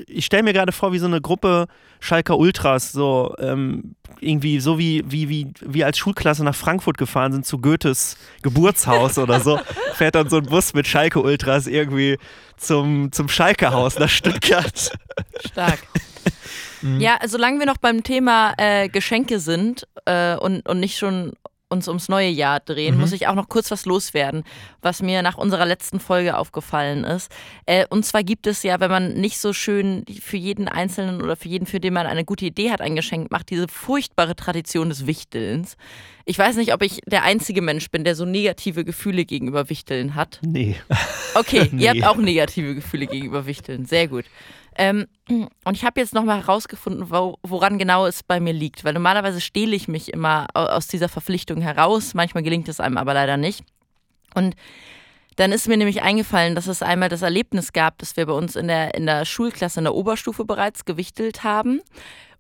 ich 0.07 0.25
stelle 0.25 0.43
mir 0.43 0.53
gerade 0.53 0.73
vor, 0.73 0.93
wie 0.93 0.99
so 0.99 1.07
eine 1.07 1.21
Gruppe 1.21 1.67
Schalker 2.01 2.39
Ultras, 2.39 2.93
so 2.93 3.35
ähm, 3.39 3.95
irgendwie 4.21 4.61
so 4.61 4.79
wie, 4.79 5.05
wie, 5.07 5.29
wie, 5.29 5.53
wie 5.61 5.85
als 5.85 5.99
Schulklasse 5.99 6.45
nach 6.45 6.55
Frankfurt 6.55 6.99
gefahren 6.99 7.33
sind 7.33 7.45
zu 7.45 7.59
Goethes 7.59 8.17
Geburtshaus 8.43 9.19
oder 9.19 9.41
so, 9.41 9.61
fährt 9.95 10.15
dann 10.15 10.31
so 10.31 10.39
ein 10.39 10.47
Bus 10.47 10.75
mit 10.75 10.87
Schalke 10.87 11.21
Ultras 11.21 11.67
irgendwie 11.67 12.19
zum, 12.57 13.13
zum 13.13 13.29
Schalke-Haus 13.29 13.99
nach 13.99 14.09
Stuttgart. 14.09 14.93
Stark. 15.47 15.79
Ja, 16.99 17.19
solange 17.27 17.59
wir 17.59 17.67
noch 17.67 17.79
beim 17.79 18.05
Thema 18.05 18.55
äh, 18.57 18.89
Geschenke 18.89 19.41
sind 19.41 19.89
äh, 20.05 20.37
und, 20.37 20.69
und 20.69 20.79
nicht 20.79 20.97
schon 20.97 21.33
uns 21.71 21.87
ums 21.89 22.09
neue 22.09 22.29
Jahr 22.31 22.61
drehen, 22.61 22.95
Mhm. 22.95 23.01
muss 23.03 23.13
ich 23.13 23.27
auch 23.27 23.35
noch 23.35 23.49
kurz 23.49 23.71
was 23.71 23.85
loswerden, 23.85 24.45
was 24.81 25.03
mir 25.03 25.23
nach 25.23 25.37
unserer 25.37 25.67
letzten 25.67 26.01
Folge 26.01 26.37
aufgefallen 26.39 27.05
ist. 27.05 27.31
Äh, 27.67 27.87
und 27.91 28.05
zwar 28.07 28.23
gibt 28.25 28.47
es 28.47 28.63
ja, 28.63 28.81
wenn 28.81 28.91
man 28.91 29.15
nicht 29.15 29.39
so 29.39 29.53
schön 29.53 30.05
für 30.21 30.39
jeden 30.39 30.67
Einzelnen 30.69 31.21
oder 31.21 31.37
für 31.37 31.49
jeden, 31.49 31.67
für 31.67 31.79
den 31.81 31.93
man 31.93 32.07
eine 32.07 32.25
gute 32.25 32.47
Idee 32.47 32.71
hat, 32.71 32.81
ein 32.81 32.97
Geschenk 32.97 33.31
macht, 33.31 33.51
diese 33.51 33.69
furchtbare 33.69 34.35
Tradition 34.35 34.89
des 34.89 35.07
Wichtelns. 35.07 35.77
Ich 36.25 36.39
weiß 36.39 36.57
nicht, 36.57 36.73
ob 36.75 36.83
ich 36.83 37.01
der 37.07 37.23
einzige 37.25 37.63
Mensch 37.63 37.91
bin, 37.91 38.05
der 38.05 38.15
so 38.15 38.25
negative 38.25 38.85
Gefühle 38.85 39.25
gegenüber 39.25 39.69
Wichteln 39.71 40.15
hat. 40.15 40.41
Nee. 40.43 40.77
Okay, 41.35 41.69
Nee. 41.73 41.83
ihr 41.85 41.91
habt 41.91 42.05
auch 42.07 42.17
negative 42.17 42.75
Gefühle 42.75 43.07
gegenüber 43.07 43.47
Wichteln. 43.47 43.85
Sehr 43.87 44.09
gut. 44.09 44.25
Ähm, 44.79 45.07
und 45.65 45.75
ich 45.77 45.85
habe 45.85 46.01
jetzt 46.01 46.15
nochmal 46.15 46.39
herausgefunden, 46.39 47.11
wo, 47.11 47.37
woran 47.43 47.79
genau 47.79 48.07
es 48.07 48.23
bei 48.23 48.39
mir 48.41 48.53
liegt. 48.53 48.85
Weil 48.85 48.95
normalerweise 48.95 49.41
stehle 49.41 49.75
ich 49.75 49.89
mich 49.89 50.13
immer 50.13 50.47
au- 50.55 50.67
aus 50.67 50.87
dieser 50.87 51.09
Verpflichtung 51.09 51.61
heraus. 51.61 52.15
Manchmal 52.15 52.45
gelingt 52.45 52.69
es 52.69 52.79
einem 52.81 52.97
aber 52.97 53.13
leider 53.13 53.37
nicht. 53.37 53.65
Und 54.35 54.55
dann 55.37 55.53
ist 55.53 55.69
mir 55.69 55.77
nämlich 55.77 56.03
eingefallen, 56.03 56.55
dass 56.55 56.67
es 56.69 56.83
einmal 56.83 57.09
das 57.09 57.23
Erlebnis 57.23 57.73
gab, 57.73 57.99
dass 57.99 58.17
wir 58.17 58.27
bei 58.27 58.33
uns 58.33 58.57
in 58.57 58.69
der, 58.69 58.95
in 58.95 59.07
der 59.07 59.25
Schulklasse 59.25 59.81
in 59.81 59.85
der 59.85 59.95
Oberstufe 59.95 60.45
bereits 60.45 60.85
gewichtelt 60.85 61.43
haben. 61.45 61.81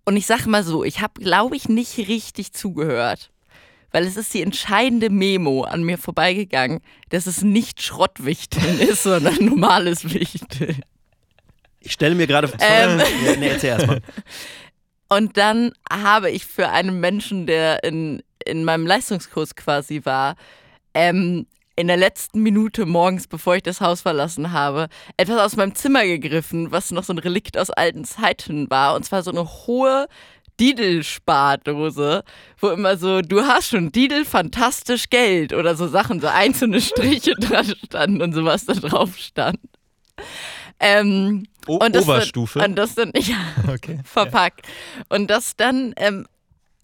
Und 0.04 0.16
ich 0.16 0.26
sage 0.26 0.49
mal 0.49 0.62
so, 0.64 0.85
ich 0.85 1.00
habe, 1.00 1.21
glaube 1.21 1.57
ich, 1.57 1.68
nicht 1.68 1.99
richtig 1.99 2.52
zugehört. 2.52 3.30
Weil 3.90 4.04
es 4.04 4.16
ist 4.16 4.33
die 4.35 4.42
entscheidende 4.42 5.11
Memo 5.11 5.62
an 5.62 5.83
mir 5.83 5.97
vorbeigegangen, 5.99 6.80
dass 7.09 7.26
es 7.26 7.42
nicht 7.42 7.83
Schrottwichteln 7.83 8.78
ist, 8.80 9.02
sondern 9.02 9.45
normales 9.45 10.12
Wichteln. 10.12 10.83
Ich 11.88 11.95
stelle 11.95 12.14
mir 12.14 12.26
gerade 12.26 12.49
vor. 12.49 12.59
Ähm. 12.61 13.00
Nee, 13.38 13.49
erzähl 13.49 13.71
erst 13.71 13.87
mal. 13.87 14.00
Und 15.09 15.38
dann 15.38 15.73
habe 15.90 16.30
ich 16.30 16.45
für 16.45 16.68
einen 16.68 17.00
Menschen, 17.00 17.47
der 17.47 17.83
in, 17.83 18.23
in 18.45 18.62
meinem 18.62 18.87
Leistungskurs 18.87 19.54
quasi 19.54 20.02
war, 20.04 20.37
ähm, 20.92 21.47
in 21.76 21.87
der 21.87 21.97
letzten 21.97 22.42
Minute 22.42 22.85
morgens, 22.85 23.26
bevor 23.26 23.57
ich 23.57 23.62
das 23.62 23.80
Haus 23.80 24.02
verlassen 24.02 24.52
habe, 24.52 24.88
etwas 25.16 25.38
aus 25.38 25.57
meinem 25.57 25.75
Zimmer 25.75 26.04
gegriffen, 26.04 26.71
was 26.73 26.90
noch 26.90 27.04
so 27.04 27.14
ein 27.14 27.18
Relikt 27.18 27.57
aus 27.57 27.71
alten 27.71 28.04
Zeiten 28.04 28.68
war. 28.68 28.95
Und 28.95 29.04
zwar 29.04 29.23
so 29.23 29.30
eine 29.30 29.45
hohe 29.45 30.09
Didel-Spardose, 30.61 32.23
wo 32.59 32.68
immer 32.68 32.99
so, 32.99 33.23
du 33.23 33.42
hast 33.47 33.71
schon 33.71 33.92
Didel 33.92 34.26
fantastisch 34.26 35.09
Geld 35.09 35.54
oder 35.54 35.75
so 35.75 35.88
Sachen, 35.88 36.21
so 36.21 36.26
einzelne 36.26 36.83
Striche 36.83 37.33
dran 37.40 37.73
standen 37.87 38.21
und 38.21 38.35
sowas 38.35 38.66
da 38.66 38.75
drauf 38.75 39.16
stand. 39.16 39.61
Ähm, 40.80 41.47
O 41.66 41.76
und 41.76 41.94
das 41.94 42.04
Oberstufe. 42.04 42.58
Dann, 42.58 42.70
und 42.70 42.76
das 42.76 42.94
dann, 42.94 43.12
ja, 43.16 43.37
okay. 43.73 44.00
verpackt. 44.04 44.62
Und 45.08 45.28
das 45.28 45.56
dann 45.56 45.92
ähm, 45.97 46.26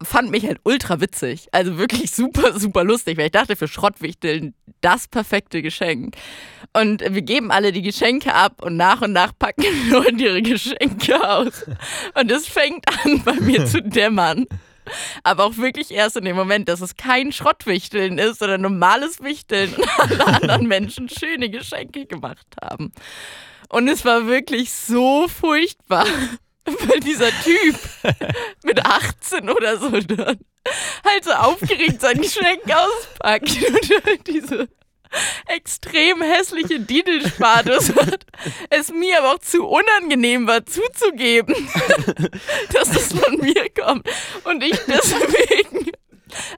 fand 0.03 0.31
mich 0.31 0.47
halt 0.47 0.61
ultra 0.65 1.01
witzig. 1.01 1.49
Also 1.53 1.79
wirklich 1.79 2.11
super, 2.11 2.59
super 2.59 2.85
lustig, 2.85 3.17
weil 3.19 3.27
ich 3.27 3.33
dachte, 3.33 3.57
für 3.57 3.69
Schrottwichteln 3.69 4.55
das 4.81 5.09
perfekte 5.09 5.63
Geschenk. 5.63 6.17
Und 6.73 7.01
wir 7.01 7.23
geben 7.23 7.51
alle 7.51 7.73
die 7.73 7.83
Geschenke 7.83 8.35
ab 8.35 8.63
und 8.63 8.77
nach 8.77 9.03
und 9.03 9.13
nach 9.13 9.33
packen 9.39 9.63
die 9.63 9.91
Leute 9.91 10.23
ihre 10.23 10.43
Geschenke 10.43 11.29
aus. 11.29 11.65
Und 12.15 12.31
es 12.31 12.47
fängt 12.47 12.85
an, 13.05 13.23
bei 13.25 13.35
mir 13.35 13.65
zu 13.67 13.83
dämmern. 13.83 14.47
Aber 15.23 15.45
auch 15.45 15.57
wirklich 15.57 15.93
erst 15.93 16.17
in 16.17 16.27
dem 16.27 16.37
Moment, 16.37 16.69
dass 16.69 16.83
es 16.83 16.97
kein 16.97 17.33
Schrottwichteln 17.33 18.19
ist, 18.19 18.41
sondern 18.41 18.61
normales 18.61 19.23
Wichteln 19.23 19.73
und 19.75 19.89
alle 19.99 20.27
anderen 20.27 20.67
Menschen 20.67 21.09
schöne 21.09 21.49
Geschenke 21.49 22.05
gemacht 22.05 22.47
haben. 22.61 22.93
Und 23.69 23.89
es 23.89 24.05
war 24.05 24.27
wirklich 24.27 24.73
so 24.73 25.29
furchtbar, 25.29 26.07
weil 26.65 27.01
dieser 27.01 27.31
Typ 27.43 27.79
mit 28.63 28.85
18 28.85 29.49
oder 29.51 29.79
so 29.79 29.91
dann 29.91 30.39
halt 31.05 31.25
so 31.25 31.33
aufgeregt 31.33 32.01
sein 32.01 32.21
Geschenk 32.21 32.63
auspackt 32.73 33.49
und 33.69 34.05
halt 34.05 34.27
diese 34.27 34.69
extrem 35.47 36.23
hässliche 36.23 36.81
Didelspartus 36.81 37.95
hat. 37.95 38.27
Es 38.71 38.91
mir 38.91 39.19
aber 39.19 39.35
auch 39.35 39.39
zu 39.39 39.65
unangenehm 39.65 40.47
war 40.47 40.67
zuzugeben, 40.67 41.55
dass 42.73 42.91
das 42.91 43.13
von 43.13 43.39
mir 43.39 43.69
kommt. 43.71 44.09
Und 44.45 44.63
ich 44.65 44.77
deswegen 44.89 45.93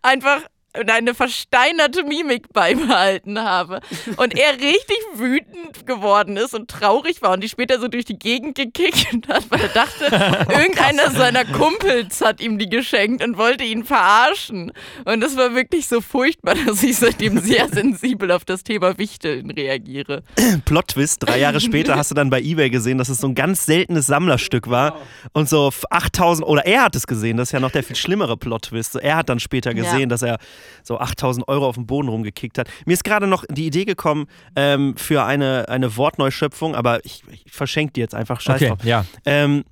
einfach 0.02 0.42
eine 0.88 1.14
versteinerte 1.14 2.04
Mimik 2.04 2.52
beibehalten 2.52 3.40
habe. 3.42 3.80
Und 4.16 4.36
er 4.38 4.52
richtig 4.60 4.98
wütend 5.14 5.86
geworden 5.86 6.36
ist 6.36 6.54
und 6.54 6.68
traurig 6.70 7.22
war 7.22 7.32
und 7.32 7.42
die 7.42 7.48
später 7.48 7.78
so 7.80 7.88
durch 7.88 8.04
die 8.04 8.18
Gegend 8.18 8.56
gekickt 8.56 9.28
hat, 9.28 9.50
weil 9.50 9.60
er 9.60 9.68
dachte, 9.68 10.04
irgendeiner 10.52 11.10
seiner 11.10 11.44
Kumpels 11.44 12.20
hat 12.20 12.40
ihm 12.40 12.58
die 12.58 12.68
geschenkt 12.68 13.22
und 13.24 13.36
wollte 13.38 13.64
ihn 13.64 13.84
verarschen. 13.84 14.72
Und 15.04 15.20
das 15.20 15.36
war 15.36 15.54
wirklich 15.54 15.88
so 15.88 16.00
furchtbar, 16.00 16.54
dass 16.66 16.82
ich 16.82 16.96
seitdem 16.96 17.38
sehr 17.40 17.68
sensibel 17.68 18.30
auf 18.30 18.44
das 18.44 18.62
Thema 18.64 18.98
Wichteln 18.98 19.50
reagiere. 19.50 20.22
Plot-Twist, 20.64 21.22
drei 21.26 21.38
Jahre 21.38 21.60
später 21.60 21.96
hast 21.96 22.10
du 22.10 22.14
dann 22.14 22.30
bei 22.30 22.40
Ebay 22.40 22.70
gesehen, 22.70 22.98
dass 22.98 23.08
es 23.08 23.18
so 23.18 23.28
ein 23.28 23.34
ganz 23.34 23.66
seltenes 23.66 24.06
Sammlerstück 24.06 24.68
war 24.70 25.00
und 25.32 25.48
so 25.48 25.70
8000, 25.90 26.46
oder 26.46 26.66
er 26.66 26.84
hat 26.84 26.96
es 26.96 27.06
gesehen, 27.06 27.36
das 27.36 27.48
ist 27.48 27.52
ja 27.52 27.60
noch 27.60 27.70
der 27.70 27.82
viel 27.82 27.96
schlimmere 27.96 28.36
Plot-Twist. 28.36 28.92
So, 28.92 28.98
Er 28.98 29.16
hat 29.16 29.28
dann 29.28 29.40
später 29.40 29.74
gesehen, 29.74 30.00
Ja. 30.00 30.06
dass 30.06 30.22
er 30.22 30.38
so 30.82 30.98
8000 30.98 31.46
Euro 31.48 31.66
auf 31.68 31.74
dem 31.76 31.86
Boden 31.86 32.08
rumgekickt 32.08 32.58
hat. 32.58 32.68
Mir 32.84 32.92
ist 32.94 33.04
gerade 33.04 33.26
noch 33.26 33.44
die 33.50 33.66
Idee 33.66 33.84
gekommen 33.84 34.26
ähm, 34.54 34.96
für 34.96 35.24
eine, 35.24 35.68
eine 35.68 35.96
Wortneuschöpfung, 35.96 36.74
aber 36.74 37.04
ich, 37.04 37.22
ich 37.30 37.52
verschenke 37.52 37.92
die 37.94 38.00
jetzt 38.00 38.14
einfach, 38.14 38.40
scheiß 38.40 38.56
Okay, 38.56 38.68
drauf. 38.68 38.84
ja. 38.84 39.04
Ähm, 39.24 39.64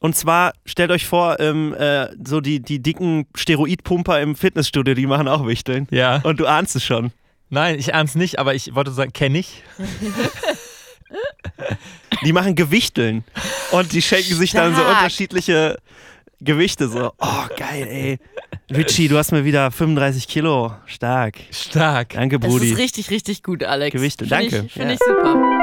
und 0.00 0.14
zwar, 0.14 0.52
stellt 0.64 0.90
euch 0.92 1.06
vor, 1.06 1.40
ähm, 1.40 1.74
äh, 1.74 2.06
so 2.24 2.40
die, 2.40 2.60
die 2.60 2.80
dicken 2.80 3.26
Steroidpumper 3.34 4.20
im 4.20 4.36
Fitnessstudio, 4.36 4.94
die 4.94 5.06
machen 5.06 5.26
auch 5.26 5.44
Wichteln. 5.46 5.88
Ja. 5.90 6.20
Und 6.22 6.38
du 6.38 6.46
ahnst 6.46 6.76
es 6.76 6.84
schon. 6.84 7.10
Nein, 7.50 7.78
ich 7.78 7.92
ernst 7.94 8.14
nicht, 8.14 8.38
aber 8.38 8.54
ich 8.54 8.74
wollte 8.74 8.92
sagen, 8.92 9.12
kenne 9.12 9.38
ich. 9.38 9.62
Die 12.24 12.32
machen 12.32 12.54
Gewichteln. 12.54 13.24
Und 13.70 13.92
die 13.92 14.02
schenken 14.02 14.34
sich 14.34 14.52
dann 14.52 14.74
so 14.74 14.80
Stark. 14.82 14.96
unterschiedliche 14.96 15.78
Gewichte. 16.40 16.88
So, 16.88 17.12
oh, 17.18 17.46
geil, 17.56 17.86
ey. 17.88 18.18
Richie, 18.70 19.08
du 19.08 19.16
hast 19.16 19.32
mir 19.32 19.44
wieder 19.44 19.70
35 19.70 20.28
Kilo. 20.28 20.72
Stark. 20.86 21.36
Stark. 21.50 22.10
Danke, 22.10 22.38
Das 22.38 22.50
Brudi. 22.50 22.70
ist 22.72 22.78
richtig, 22.78 23.10
richtig 23.10 23.42
gut, 23.42 23.64
Alex. 23.64 23.92
Gewichte, 23.92 24.24
Find 24.26 24.52
danke. 24.52 24.68
Finde 24.68 24.88
Ja. 24.88 24.94
ich 24.94 24.98
super. 25.00 25.58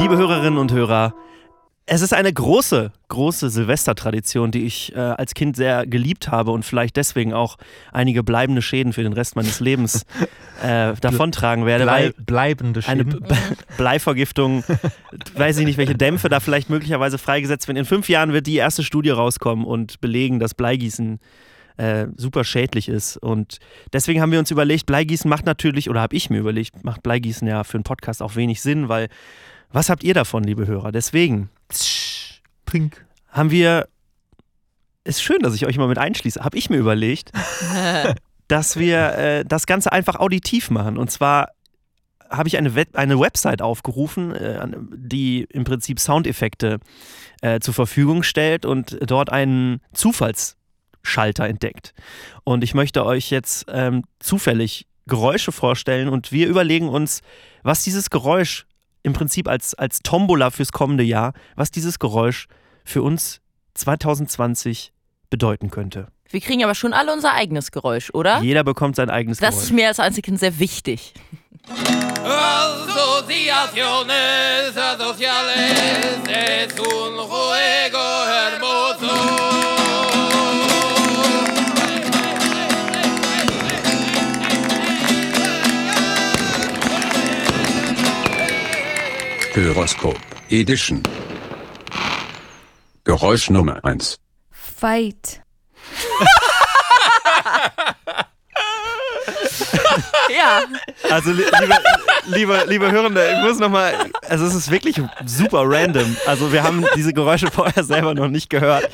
Liebe 0.00 0.16
Hörerinnen 0.16 0.58
und 0.58 0.72
Hörer, 0.72 1.12
es 1.90 2.02
ist 2.02 2.12
eine 2.12 2.30
große, 2.30 2.92
große 3.08 3.48
Silvestertradition, 3.48 4.50
die 4.50 4.66
ich 4.66 4.94
äh, 4.94 4.98
als 4.98 5.32
Kind 5.32 5.56
sehr 5.56 5.86
geliebt 5.86 6.30
habe 6.30 6.50
und 6.50 6.64
vielleicht 6.64 6.96
deswegen 6.96 7.32
auch 7.32 7.56
einige 7.92 8.22
bleibende 8.22 8.60
Schäden 8.60 8.92
für 8.92 9.02
den 9.02 9.14
Rest 9.14 9.36
meines 9.36 9.58
Lebens 9.60 10.04
äh, 10.62 10.92
davontragen 11.00 11.64
werde, 11.64 11.84
Blei 11.84 12.12
bleibende 12.18 12.80
eine 12.86 13.04
Schäden. 13.04 13.20
B 13.26 13.34
Bleivergiftung, 13.78 14.64
weiß 15.34 15.58
ich 15.58 15.64
nicht, 15.64 15.78
welche 15.78 15.94
Dämpfe 15.94 16.28
da 16.28 16.40
vielleicht 16.40 16.68
möglicherweise 16.68 17.16
freigesetzt 17.16 17.68
werden. 17.68 17.78
In 17.78 17.86
fünf 17.86 18.10
Jahren 18.10 18.34
wird 18.34 18.46
die 18.46 18.56
erste 18.56 18.84
Studie 18.84 19.10
rauskommen 19.10 19.64
und 19.64 20.00
belegen, 20.02 20.38
dass 20.40 20.54
Bleigießen 20.54 21.20
äh, 21.78 22.08
super 22.16 22.44
schädlich 22.44 22.90
ist. 22.90 23.16
Und 23.16 23.60
deswegen 23.94 24.20
haben 24.20 24.32
wir 24.32 24.40
uns 24.40 24.50
überlegt, 24.50 24.84
Bleigießen 24.84 25.28
macht 25.28 25.46
natürlich, 25.46 25.88
oder 25.88 26.02
habe 26.02 26.16
ich 26.16 26.28
mir 26.28 26.38
überlegt, 26.38 26.84
macht 26.84 27.02
Bleigießen 27.02 27.48
ja 27.48 27.64
für 27.64 27.78
einen 27.78 27.84
Podcast 27.84 28.20
auch 28.20 28.36
wenig 28.36 28.60
Sinn, 28.60 28.90
weil 28.90 29.08
was 29.72 29.90
habt 29.90 30.02
ihr 30.04 30.14
davon, 30.14 30.44
liebe 30.44 30.66
Hörer? 30.66 30.92
Deswegen 30.92 31.50
Pink. 32.66 33.04
haben 33.28 33.50
wir, 33.50 33.88
ist 35.04 35.22
schön, 35.22 35.40
dass 35.40 35.54
ich 35.54 35.66
euch 35.66 35.76
mal 35.78 35.88
mit 35.88 35.98
einschließe, 35.98 36.42
habe 36.42 36.56
ich 36.56 36.70
mir 36.70 36.78
überlegt, 36.78 37.32
dass 38.48 38.78
wir 38.78 39.14
äh, 39.14 39.44
das 39.44 39.66
Ganze 39.66 39.92
einfach 39.92 40.16
auditiv 40.16 40.70
machen. 40.70 40.96
Und 40.96 41.10
zwar 41.10 41.50
habe 42.30 42.48
ich 42.48 42.58
eine, 42.58 42.74
Web 42.74 42.90
eine 42.94 43.18
Website 43.18 43.62
aufgerufen, 43.62 44.34
äh, 44.34 44.66
die 44.94 45.46
im 45.50 45.64
Prinzip 45.64 46.00
Soundeffekte 46.00 46.78
äh, 47.40 47.60
zur 47.60 47.74
Verfügung 47.74 48.22
stellt 48.22 48.66
und 48.66 48.98
dort 49.00 49.30
einen 49.30 49.80
Zufallsschalter 49.92 51.46
entdeckt. 51.46 51.94
Und 52.44 52.64
ich 52.64 52.74
möchte 52.74 53.04
euch 53.04 53.30
jetzt 53.30 53.66
ähm, 53.68 54.04
zufällig 54.18 54.86
Geräusche 55.06 55.52
vorstellen 55.52 56.08
und 56.08 56.32
wir 56.32 56.48
überlegen 56.48 56.88
uns, 56.88 57.22
was 57.62 57.82
dieses 57.82 58.10
Geräusch 58.10 58.66
im 59.02 59.12
Prinzip 59.12 59.48
als, 59.48 59.74
als 59.74 60.00
Tombola 60.00 60.50
fürs 60.50 60.72
kommende 60.72 61.04
Jahr, 61.04 61.32
was 61.56 61.70
dieses 61.70 61.98
Geräusch 61.98 62.46
für 62.84 63.02
uns 63.02 63.40
2020 63.74 64.92
bedeuten 65.30 65.70
könnte. 65.70 66.08
Wir 66.30 66.40
kriegen 66.40 66.62
aber 66.62 66.74
schon 66.74 66.92
alle 66.92 67.12
unser 67.12 67.32
eigenes 67.32 67.70
Geräusch, 67.70 68.10
oder? 68.12 68.40
Jeder 68.40 68.64
bekommt 68.64 68.96
sein 68.96 69.08
eigenes 69.08 69.38
Das 69.38 69.54
ist 69.54 69.60
Geräusch. 69.68 69.72
mir 69.72 69.88
als 69.88 70.00
Einzelkind 70.00 70.38
sehr 70.38 70.58
wichtig. 70.58 71.14
Asociaciones 72.24 74.74
sociales 74.98 76.20
es 76.28 76.78
un 76.78 77.14
juego 77.16 78.17
Horoskop 89.66 90.16
Edition. 90.50 91.02
Geräusch 93.04 93.50
Nummer 93.50 93.84
1. 93.84 94.18
Fight. 94.52 95.42
Ja, 100.36 100.62
Also 101.10 101.32
li 101.32 101.42
liebe, 101.60 101.74
liebe, 102.26 102.64
liebe 102.66 102.92
Hörende, 102.92 103.32
ich 103.32 103.38
muss 103.42 103.58
nochmal, 103.58 103.94
also 104.28 104.46
es 104.46 104.54
ist 104.54 104.70
wirklich 104.70 105.00
super 105.26 105.62
random. 105.64 106.16
Also 106.26 106.52
wir 106.52 106.62
haben 106.62 106.84
diese 106.94 107.12
Geräusche 107.12 107.50
vorher 107.50 107.82
selber 107.82 108.14
noch 108.14 108.28
nicht 108.28 108.50
gehört. 108.50 108.88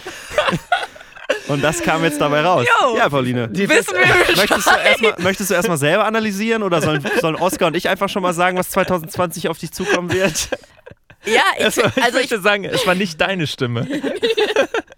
Und 1.49 1.63
das 1.63 1.83
kam 1.83 2.03
jetzt 2.05 2.21
dabei 2.21 2.43
raus. 2.43 2.67
Jo. 2.81 2.97
Ja, 2.97 3.09
Pauline. 3.09 3.49
wissen 3.69 3.95
wir 3.95 4.37
Möchtest 4.37 4.67
du 4.67 4.71
erstmal 4.71 5.15
möchtest 5.19 5.51
du 5.51 5.55
erstmal 5.55 5.77
selber 5.77 6.05
analysieren 6.07 6.63
oder 6.63 6.81
sollen, 6.81 7.05
sollen 7.21 7.37
Oskar 7.37 7.69
und 7.69 7.77
ich 7.77 7.89
einfach 7.89 8.09
schon 8.09 8.23
mal 8.23 8.33
sagen, 8.33 8.57
was 8.57 8.71
2020 8.71 9.49
auf 9.49 9.59
dich 9.59 9.73
zukommen 9.73 10.13
wird? 10.13 10.49
ja, 11.25 11.43
ich, 11.59 11.65
Also, 11.65 11.83
also 11.83 11.97
ich, 12.09 12.15
möchte 12.15 12.41
sagen, 12.41 12.65
es 12.65 12.87
war 12.87 12.95
nicht 12.95 13.21
deine 13.21 13.47
Stimme. 13.47 13.87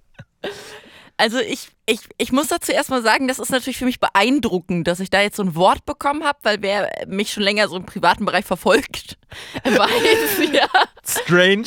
also 1.18 1.38
ich, 1.38 1.68
ich, 1.86 2.00
ich 2.18 2.32
muss 2.32 2.48
dazu 2.48 2.72
erstmal 2.72 3.02
sagen, 3.02 3.26
das 3.28 3.38
ist 3.38 3.50
natürlich 3.50 3.78
für 3.78 3.84
mich 3.86 4.00
beeindruckend, 4.00 4.86
dass 4.86 5.00
ich 5.00 5.08
da 5.08 5.20
jetzt 5.22 5.36
so 5.36 5.42
ein 5.42 5.54
Wort 5.54 5.86
bekommen 5.86 6.24
habe, 6.24 6.38
weil 6.42 6.58
wer 6.60 6.90
mich 7.06 7.32
schon 7.32 7.42
länger 7.42 7.68
so 7.68 7.76
im 7.76 7.86
privaten 7.86 8.24
Bereich 8.26 8.44
verfolgt, 8.44 9.16
weiß 9.64 10.50
ja, 10.52 10.68
Strange. 11.06 11.64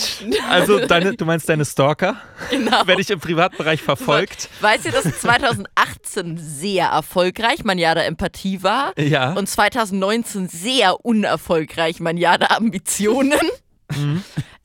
Also 0.49 0.79
deine, 0.85 1.15
du 1.15 1.25
meinst 1.25 1.49
deine 1.49 1.65
Stalker? 1.65 2.17
genau. 2.49 2.85
Werde 2.85 3.01
ich 3.01 3.09
im 3.09 3.19
Privatbereich 3.19 3.81
verfolgt? 3.81 4.49
Weißt 4.61 4.85
du, 4.85 4.91
dass 4.91 5.03
2018 5.19 6.37
sehr 6.37 6.87
erfolgreich 6.87 7.63
mein 7.63 7.77
Jahr 7.79 7.95
der 7.95 8.05
Empathie 8.05 8.61
war 8.63 8.93
Ja. 8.99 9.33
und 9.33 9.47
2019 9.49 10.47
sehr 10.49 11.03
unerfolgreich 11.05 11.99
mein 11.99 12.17
Jahr 12.17 12.37
der 12.37 12.55
Ambitionen? 12.55 13.39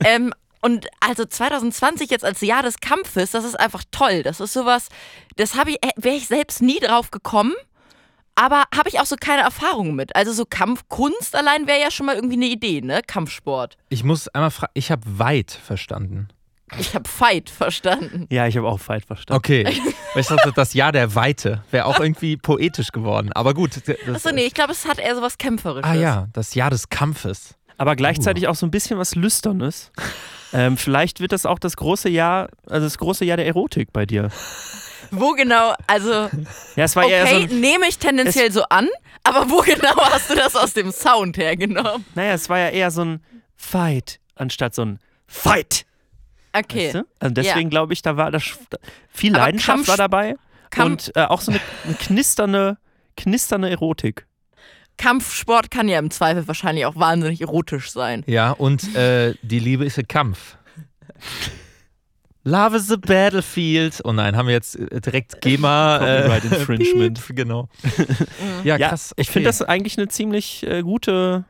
ähm, 0.03 0.33
und 0.65 0.87
also 0.99 1.25
2020 1.25 2.09
jetzt 2.09 2.25
als 2.25 2.41
Jahr 2.41 2.63
des 2.63 2.79
Kampfes, 2.79 3.29
das 3.29 3.45
ist 3.45 3.53
einfach 3.53 3.83
toll. 3.91 4.23
Das 4.23 4.39
ist 4.39 4.51
sowas, 4.51 4.87
das 5.35 5.53
habe 5.53 5.69
ich, 5.69 5.77
wäre 5.95 6.15
ich 6.15 6.25
selbst 6.25 6.63
nie 6.63 6.79
drauf 6.79 7.11
gekommen. 7.11 7.53
Aber 8.33 8.63
habe 8.75 8.89
ich 8.89 8.99
auch 8.99 9.05
so 9.05 9.15
keine 9.15 9.43
Erfahrung 9.43 9.93
mit. 9.95 10.15
Also 10.15 10.33
so 10.33 10.43
Kampfkunst 10.43 11.35
allein 11.35 11.67
wäre 11.67 11.79
ja 11.79 11.91
schon 11.91 12.07
mal 12.07 12.15
irgendwie 12.15 12.37
eine 12.37 12.47
Idee, 12.47 12.81
ne? 12.81 13.01
Kampfsport. 13.05 13.77
Ich 13.89 14.03
muss 14.03 14.27
einmal 14.29 14.49
fragen, 14.49 14.71
ich 14.73 14.89
habe 14.89 15.03
weit 15.05 15.51
verstanden. 15.51 16.29
Ich 16.79 16.95
habe 16.95 17.07
Fight 17.07 17.51
verstanden. 17.51 18.25
Ja, 18.31 18.47
ich 18.47 18.57
habe 18.57 18.67
auch 18.67 18.79
Fight 18.79 19.05
verstanden. 19.05 19.37
Okay. 19.37 19.67
Ich 20.15 20.25
dachte, 20.25 20.51
das 20.55 20.73
Jahr 20.73 20.91
der 20.91 21.13
Weite 21.13 21.63
wäre 21.69 21.85
auch 21.85 21.99
irgendwie 21.99 22.37
poetisch 22.37 22.91
geworden. 22.91 23.31
Aber 23.33 23.53
gut. 23.53 23.83
Achso, 24.11 24.31
nee, 24.31 24.45
ich 24.45 24.55
glaube, 24.55 24.71
es 24.71 24.87
hat 24.87 24.97
eher 24.97 25.15
so 25.15 25.21
was 25.21 25.37
Kämpferisches. 25.37 25.91
Ah 25.91 25.93
ja, 25.93 26.27
das 26.33 26.55
Jahr 26.55 26.71
des 26.71 26.89
Kampfes. 26.89 27.53
Aber 27.77 27.95
gleichzeitig 27.95 28.47
auch 28.47 28.55
so 28.55 28.65
ein 28.65 28.71
bisschen 28.71 28.97
was 28.97 29.13
Lüsternes. 29.13 29.91
Ähm, 30.53 30.77
vielleicht 30.77 31.19
wird 31.19 31.31
das 31.31 31.45
auch 31.45 31.59
das 31.59 31.75
große 31.75 32.09
Jahr, 32.09 32.49
also 32.67 32.85
das 32.85 32.97
große 32.97 33.25
Jahr 33.25 33.37
der 33.37 33.47
Erotik 33.47 33.91
bei 33.91 34.05
dir. 34.05 34.29
Wo 35.11 35.31
genau, 35.33 35.73
also 35.87 36.29
Ja, 36.75 36.83
es 36.85 36.95
war 36.95 37.05
eher 37.07 37.27
so 37.27 37.35
Okay, 37.35 37.47
ein, 37.51 37.59
nehme 37.59 37.87
ich 37.87 37.97
tendenziell 37.99 38.51
so 38.51 38.63
an, 38.69 38.87
aber 39.23 39.49
wo 39.49 39.61
genau 39.61 39.95
hast 39.97 40.29
du 40.29 40.35
das 40.35 40.55
aus 40.55 40.73
dem 40.73 40.91
Sound 40.91 41.37
hergenommen? 41.37 42.05
naja, 42.15 42.33
es 42.33 42.49
war 42.49 42.59
ja 42.59 42.69
eher 42.69 42.91
so 42.91 43.03
ein 43.03 43.23
Fight 43.55 44.19
anstatt 44.35 44.75
so 44.75 44.83
ein 44.83 44.99
Fight. 45.27 45.85
Okay. 46.53 46.85
Weißt 46.85 46.95
du? 46.95 47.03
Also 47.19 47.33
deswegen 47.33 47.69
glaube 47.69 47.93
ich, 47.93 48.01
da 48.01 48.15
war 48.17 48.31
das 48.31 48.43
viel 49.09 49.33
Aber 49.35 49.43
Leidenschaft 49.45 49.77
Kampf- 49.77 49.87
war 49.89 49.97
dabei 49.97 50.35
Kampf- 50.69 51.07
und 51.09 51.15
äh, 51.17 51.25
auch 51.25 51.41
so 51.41 51.51
eine, 51.51 51.59
eine 51.85 51.93
knisternde, 51.95 52.77
knisternde 53.17 53.69
Erotik. 53.69 54.25
Kampfsport 54.97 55.71
kann 55.71 55.87
ja 55.87 55.99
im 55.99 56.09
Zweifel 56.11 56.47
wahrscheinlich 56.47 56.85
auch 56.85 56.95
wahnsinnig 56.95 57.41
erotisch 57.41 57.91
sein. 57.91 58.23
Ja, 58.27 58.51
und 58.51 58.95
äh, 58.95 59.33
die 59.41 59.59
Liebe 59.59 59.85
ist 59.85 59.97
ein 59.99 60.07
Kampf. 60.07 60.57
Love 62.43 62.77
is 62.77 62.91
a 62.91 62.95
battlefield. 62.95 64.01
Oh 64.03 64.13
nein, 64.13 64.37
haben 64.37 64.47
wir 64.47 64.53
jetzt 64.53 64.75
äh, 64.75 65.01
direkt 65.01 65.41
GEMA. 65.41 65.97
Copyright 65.97 66.45
Infringement. 66.45 67.25
piep, 67.25 67.35
genau. 67.35 67.69
ja, 68.63 68.77
Ja, 68.77 68.89
krass. 68.89 69.13
ich 69.17 69.27
okay. 69.27 69.33
finde 69.33 69.49
das 69.49 69.61
eigentlich 69.63 69.97
eine 69.97 70.07
ziemlich 70.09 70.65
äh, 70.67 70.81
gute. 70.83 71.45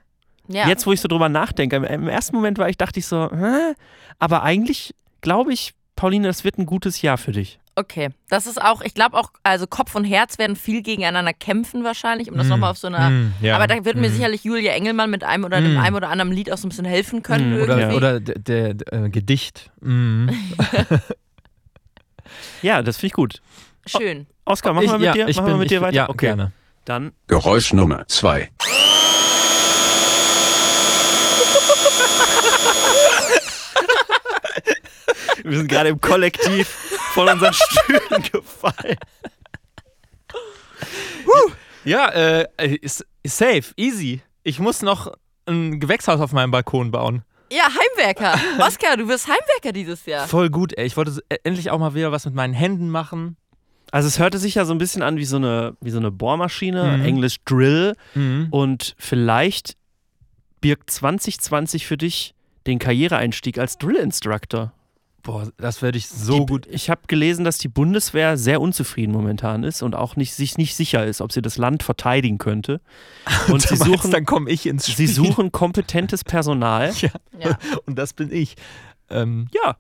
Ja. 0.48 0.68
Jetzt, 0.68 0.86
wo 0.88 0.94
ich 0.94 1.02
so 1.02 1.08
drüber 1.08 1.28
nachdenke, 1.28 1.76
im, 1.76 1.84
im 1.84 2.08
ersten 2.08 2.36
Moment 2.36 2.60
war 2.60 2.70
ich, 2.70 2.78
dachte 2.78 3.00
ich 3.00 3.08
so, 3.08 3.30
Hä? 3.30 3.74
aber 4.20 4.44
eigentlich 4.44 4.96
glaube 5.22 5.52
ich, 5.52 5.74
Pauline, 5.96 6.28
das 6.28 6.44
wird 6.44 6.58
ein 6.58 6.66
gutes 6.66 7.02
Jahr 7.02 7.18
für 7.18 7.32
dich. 7.32 7.60
Okay. 7.78 8.10
Das 8.30 8.48
ist 8.48 8.62
auch, 8.62 8.82
ich 8.82 8.94
glaube 8.94 9.18
auch, 9.18 9.32
also 9.44 9.68
Kopf 9.68 9.96
und 9.96 10.06
Herz 10.06 10.38
werden 10.38 10.56
viel 10.56 10.82
gegeneinander 10.82 11.34
kämpfen 11.34 11.84
wahrscheinlich, 11.84 12.32
um 12.32 12.38
das 12.38 12.48
Mm, 12.48 12.52
nochmal 12.52 12.72
auf 12.72 12.78
so 12.78 12.88
einer. 12.88 13.10
mm, 13.10 13.34
ja, 13.42 13.56
aber 13.56 13.68
da 13.68 13.84
wird 13.84 13.98
mir 13.98 14.10
mm. 14.10 14.14
sicherlich 14.14 14.44
Julia 14.46 14.72
Engelmann 14.72 15.10
mit 15.10 15.26
einem 15.26 15.44
oder 15.44 15.60
dem 15.60 15.76
Mm. 15.76 15.80
einem 15.80 15.96
oder 15.96 16.10
anderen 16.10 16.32
Lied 16.32 16.50
auch 16.52 16.58
so 16.58 16.68
ein 16.68 16.70
bisschen 16.70 16.86
helfen 16.86 17.22
können. 17.22 17.60
Mm, 17.60 17.62
Oder, 17.64 17.78
irgendwie. 17.78 17.96
oder 17.98 18.20
der, 18.22 18.74
der, 18.74 18.94
äh, 19.06 19.10
Gedicht. 19.10 19.72
Mhm. 19.82 20.30
Ja, 22.62 22.82
das 22.82 22.98
finde 22.98 23.08
ich 23.08 23.14
gut. 23.14 23.42
Schön. 23.86 24.26
Oskar, 24.46 24.74
machen 24.74 24.88
wir 24.88 24.98
mit 24.98 25.06
ja, 25.06 25.14
dir, 25.14 25.28
ich 25.28 25.38
machen 25.38 25.46
bin, 25.46 25.54
wir 25.56 25.60
mit 25.60 25.70
dir 25.70 25.78
ich, 25.78 25.82
weiter? 25.84 25.96
Ja, 25.96 26.10
okay. 26.10 26.26
gerne. 26.28 26.52
Dann 26.86 27.12
Geräusch 27.28 27.72
Nummer 27.74 28.08
2. 28.08 28.50
Wir 35.44 35.58
sind 35.58 35.68
gerade 35.68 35.90
im 35.90 36.02
Kollektiv 36.02 36.76
von 37.16 37.28
unseren 37.30 37.54
Stühlen 37.56 38.24
gefallen. 38.32 38.98
Ja, 41.84 42.10
äh, 42.10 42.48
ist, 42.82 43.06
ist 43.24 43.38
safe, 43.38 43.64
easy. 43.78 44.22
Ich 44.44 44.60
muss 44.60 44.82
noch 44.82 45.14
ein 45.46 45.80
Gewächshaus 45.80 46.20
auf 46.20 46.32
meinem 46.32 46.50
Balkon 46.52 46.90
bauen. 46.92 47.24
Ja, 47.52 47.66
Heimwerker. 47.70 48.40
Oskar, 48.60 48.98
du 48.98 49.08
wirst 49.08 49.28
Heimwerker 49.28 49.72
dieses 49.72 50.06
Jahr. 50.08 50.28
Voll 50.28 50.50
gut, 50.50 50.74
ey. 50.78 50.86
Ich 50.88 50.98
wollte 50.98 51.22
äh, 51.30 51.38
endlich 51.44 51.70
auch 51.70 51.78
mal 51.78 51.94
wieder 51.94 52.12
was 52.12 52.26
mit 52.26 52.34
meinen 52.34 52.54
Händen 52.56 52.90
machen. 52.90 53.38
Also 53.92 54.08
es 54.08 54.18
hörte 54.18 54.40
sich 54.40 54.56
ja 54.56 54.66
so 54.66 54.74
ein 54.74 54.80
bisschen 54.80 55.04
an 55.04 55.18
wie 55.18 55.26
so 55.26 55.36
eine, 55.38 55.78
wie 55.80 55.92
so 55.92 56.00
eine 56.00 56.10
Bohrmaschine, 56.12 56.98
Mhm. 56.98 57.06
Englisch 57.06 57.38
Drill. 57.46 57.94
Mhm. 58.16 58.48
Und 58.50 58.96
vielleicht 58.98 59.78
birgt 60.60 60.90
2020 60.90 61.86
für 61.86 61.98
dich 61.98 62.34
den 62.66 62.80
Karriereeinstieg 62.80 63.60
als 63.60 63.78
Drill-Instructor. 63.78 64.74
Boah, 65.26 65.52
das 65.58 65.82
werde 65.82 65.98
ich 65.98 66.08
so 66.08 66.42
die, 66.42 66.46
gut. 66.46 66.68
Ich 66.70 66.92
habe 66.92 67.02
gelesen, 67.08 67.44
dass 67.46 67.58
die 67.58 67.68
Bundeswehr 67.68 68.38
sehr 68.38 68.62
unzufrieden 68.62 69.12
momentan 69.12 69.64
ist 69.64 69.82
und 69.82 69.96
auch 69.96 70.16
nicht, 70.16 70.36
sich 70.36 70.58
nicht 70.60 70.76
sicher 70.76 71.04
ist, 71.04 71.20
ob 71.20 71.32
sie 71.32 71.42
das 71.42 71.58
Land 71.58 71.82
verteidigen 71.82 72.38
könnte. 72.38 72.80
Und 73.50 73.64
sie 73.64 73.76
meinst, 73.76 73.86
suchen, 73.86 74.12
dann 74.12 74.26
komme 74.26 74.52
ich 74.52 74.68
ins 74.68 74.86
sie 74.86 74.92
Spiel. 74.92 75.08
suchen 75.10 75.52
kompetentes 75.52 76.24
Personal. 76.24 76.94
Ja. 77.02 77.10
Ja. 77.40 77.58
Und 77.88 77.98
das 77.98 78.14
bin 78.14 78.32
ich. 78.32 78.56
Ähm, 79.10 79.48
Ja, 79.52 79.76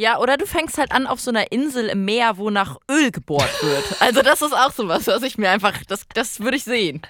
Ja, 0.00 0.18
oder 0.18 0.38
du 0.38 0.46
fängst 0.46 0.78
halt 0.78 0.92
an 0.92 1.06
auf 1.06 1.20
so 1.20 1.30
einer 1.30 1.52
Insel 1.52 1.88
im 1.88 2.06
Meer, 2.06 2.38
wo 2.38 2.48
nach 2.48 2.78
Öl 2.90 3.10
gebohrt 3.10 3.52
wird. 3.62 3.84
Also 4.00 4.22
das 4.22 4.40
ist 4.40 4.54
auch 4.54 4.72
sowas, 4.72 5.06
was 5.06 5.22
ich 5.22 5.36
mir 5.36 5.50
einfach, 5.50 5.74
das, 5.86 6.06
das 6.14 6.40
würde 6.40 6.56
ich 6.56 6.64
sehen. 6.64 7.02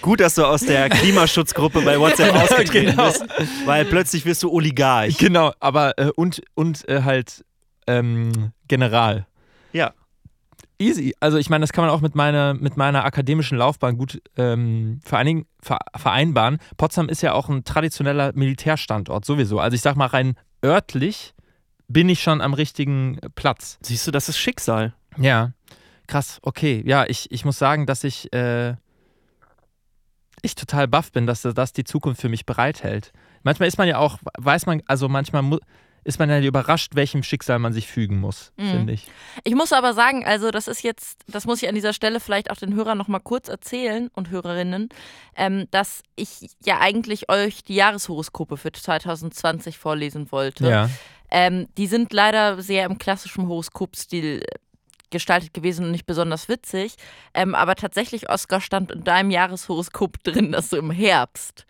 gut, 0.00 0.20
dass 0.20 0.36
du 0.36 0.44
aus 0.44 0.60
der 0.60 0.88
Klimaschutzgruppe 0.90 1.80
bei 1.82 1.98
WhatsApp 1.98 2.32
ausgetreten 2.36 2.92
genau. 2.92 3.06
bist, 3.08 3.26
weil 3.64 3.84
plötzlich 3.84 4.24
wirst 4.24 4.44
du 4.44 4.52
Oligarch. 4.52 5.18
genau, 5.18 5.52
aber 5.58 5.98
äh, 5.98 6.12
und, 6.14 6.40
und 6.54 6.88
äh, 6.88 7.02
halt 7.02 7.44
ähm, 7.88 8.52
General. 8.68 9.26
Ja. 9.72 9.92
Easy. 10.78 11.16
Also 11.18 11.38
ich 11.38 11.50
meine, 11.50 11.64
das 11.64 11.72
kann 11.72 11.84
man 11.84 11.92
auch 11.92 12.00
mit 12.00 12.14
meiner, 12.14 12.54
mit 12.54 12.76
meiner 12.76 13.04
akademischen 13.04 13.58
Laufbahn 13.58 13.98
gut 13.98 14.22
ähm, 14.36 15.00
vereinigen, 15.04 15.46
ver 15.60 15.78
vereinbaren. 15.96 16.58
Potsdam 16.76 17.08
ist 17.08 17.22
ja 17.22 17.32
auch 17.32 17.48
ein 17.48 17.64
traditioneller 17.64 18.30
Militärstandort 18.34 19.24
sowieso. 19.24 19.58
Also 19.58 19.74
ich 19.74 19.80
sag 19.80 19.96
mal 19.96 20.06
rein 20.06 20.36
örtlich 20.64 21.34
bin 21.88 22.08
ich 22.08 22.22
schon 22.22 22.40
am 22.40 22.54
richtigen 22.54 23.18
Platz. 23.34 23.78
Siehst 23.82 24.06
du, 24.06 24.10
das 24.10 24.28
ist 24.28 24.38
Schicksal. 24.38 24.94
Ja, 25.18 25.52
krass, 26.06 26.38
okay. 26.42 26.82
Ja, 26.86 27.04
ich, 27.06 27.30
ich 27.30 27.44
muss 27.44 27.58
sagen, 27.58 27.86
dass 27.86 28.04
ich, 28.04 28.32
äh, 28.32 28.74
ich 30.42 30.54
total 30.54 30.88
baff 30.88 31.12
bin, 31.12 31.26
dass 31.26 31.42
das 31.42 31.72
die 31.72 31.84
Zukunft 31.84 32.20
für 32.20 32.28
mich 32.28 32.46
bereithält. 32.46 33.12
Manchmal 33.42 33.68
ist 33.68 33.78
man 33.78 33.88
ja 33.88 33.98
auch, 33.98 34.18
weiß 34.38 34.66
man, 34.66 34.82
also 34.86 35.08
manchmal 35.08 35.58
ist 36.04 36.20
man 36.20 36.30
ja 36.30 36.40
überrascht, 36.40 36.94
welchem 36.94 37.24
Schicksal 37.24 37.58
man 37.58 37.72
sich 37.72 37.88
fügen 37.88 38.20
muss, 38.20 38.52
Mhm. 38.56 38.70
finde 38.70 38.92
ich. 38.92 39.08
Ich 39.42 39.56
muss 39.56 39.72
aber 39.72 39.92
sagen, 39.92 40.24
also 40.24 40.52
das 40.52 40.68
ist 40.68 40.82
jetzt, 40.84 41.22
das 41.26 41.46
muss 41.46 41.60
ich 41.62 41.68
an 41.68 41.74
dieser 41.74 41.92
Stelle 41.92 42.20
vielleicht 42.20 42.50
auch 42.52 42.56
den 42.56 42.74
Hörern 42.74 42.96
nochmal 42.96 43.20
kurz 43.20 43.48
erzählen 43.48 44.08
und 44.14 44.30
Hörerinnen, 44.30 44.88
ähm, 45.34 45.66
dass 45.72 46.02
ich 46.14 46.50
ja 46.64 46.78
eigentlich 46.78 47.28
euch 47.28 47.64
die 47.64 47.74
Jahreshoroskope 47.74 48.56
für 48.56 48.70
2020 48.70 49.78
vorlesen 49.78 50.30
wollte. 50.30 50.68
Ja. 50.68 50.90
Ähm, 51.30 51.68
die 51.76 51.86
sind 51.86 52.12
leider 52.12 52.62
sehr 52.62 52.86
im 52.86 52.98
klassischen 52.98 53.48
Horoskopstil 53.48 54.42
äh, 54.42 54.58
gestaltet 55.10 55.54
gewesen 55.54 55.86
und 55.86 55.92
nicht 55.92 56.06
besonders 56.06 56.48
witzig. 56.48 56.96
Ähm, 57.34 57.54
aber 57.54 57.74
tatsächlich, 57.74 58.28
Oskar, 58.28 58.60
stand 58.60 58.90
in 58.90 59.04
deinem 59.04 59.30
Jahreshoroskop 59.30 60.18
drin, 60.24 60.52
dass 60.52 60.70
du 60.70 60.76
im 60.76 60.90
Herbst 60.90 61.66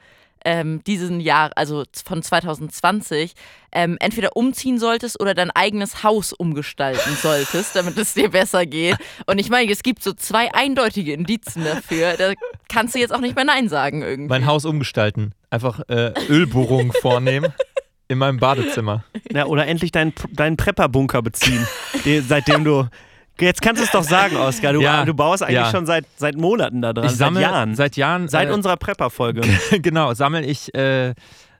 ähm, 0.46 0.82
diesen 0.84 1.20
Jahr, 1.20 1.50
also 1.56 1.82
von 2.04 2.22
2020, 2.22 3.34
ähm, 3.72 3.96
entweder 3.98 4.36
umziehen 4.36 4.78
solltest 4.78 5.20
oder 5.20 5.34
dein 5.34 5.50
eigenes 5.50 6.04
Haus 6.04 6.32
umgestalten 6.32 7.16
solltest, 7.20 7.74
damit 7.74 7.98
es 7.98 8.14
dir 8.14 8.30
besser 8.30 8.64
geht. 8.64 8.96
Und 9.26 9.38
ich 9.38 9.50
meine, 9.50 9.70
es 9.70 9.82
gibt 9.82 10.04
so 10.04 10.12
zwei 10.12 10.54
eindeutige 10.54 11.12
Indizien 11.12 11.64
dafür. 11.64 12.16
Da 12.16 12.32
kannst 12.68 12.94
du 12.94 13.00
jetzt 13.00 13.12
auch 13.12 13.20
nicht 13.20 13.34
mehr 13.34 13.44
Nein 13.44 13.68
sagen 13.68 14.02
irgendwie. 14.02 14.28
Mein 14.28 14.46
Haus 14.46 14.64
umgestalten. 14.64 15.32
Einfach 15.50 15.80
äh, 15.88 16.12
Ölbohrungen 16.28 16.92
vornehmen 16.92 17.52
in 18.08 18.18
meinem 18.18 18.38
Badezimmer. 18.38 19.04
Ja, 19.32 19.46
oder 19.46 19.66
endlich 19.66 19.92
deinen, 19.92 20.12
deinen 20.32 20.56
Prepper-Bunker 20.56 21.22
beziehen, 21.22 21.66
den, 22.04 22.22
seitdem 22.26 22.64
du. 22.64 22.86
Jetzt 23.38 23.60
kannst 23.60 23.82
du 23.82 23.84
es 23.84 23.90
doch 23.90 24.02
sagen, 24.04 24.36
Oskar. 24.36 24.72
Du, 24.72 24.80
Ja, 24.80 25.04
du 25.04 25.12
baust 25.12 25.42
eigentlich 25.42 25.56
ja. 25.56 25.70
schon 25.70 25.84
seit, 25.84 26.06
seit 26.16 26.36
Monaten 26.38 26.80
da 26.80 26.92
dran. 26.94 27.04
Ich 27.06 27.12
sammle 27.12 27.40
seit 27.40 27.50
Jahren. 27.50 27.74
Seit 27.74 27.96
Jahren. 27.96 28.28
Seit 28.28 28.48
äh, 28.48 28.52
unserer 28.52 28.76
Prepper-Folge. 28.78 29.42
genau, 29.82 30.14
sammle 30.14 30.42
ich, 30.46 30.74
äh, 30.74 31.14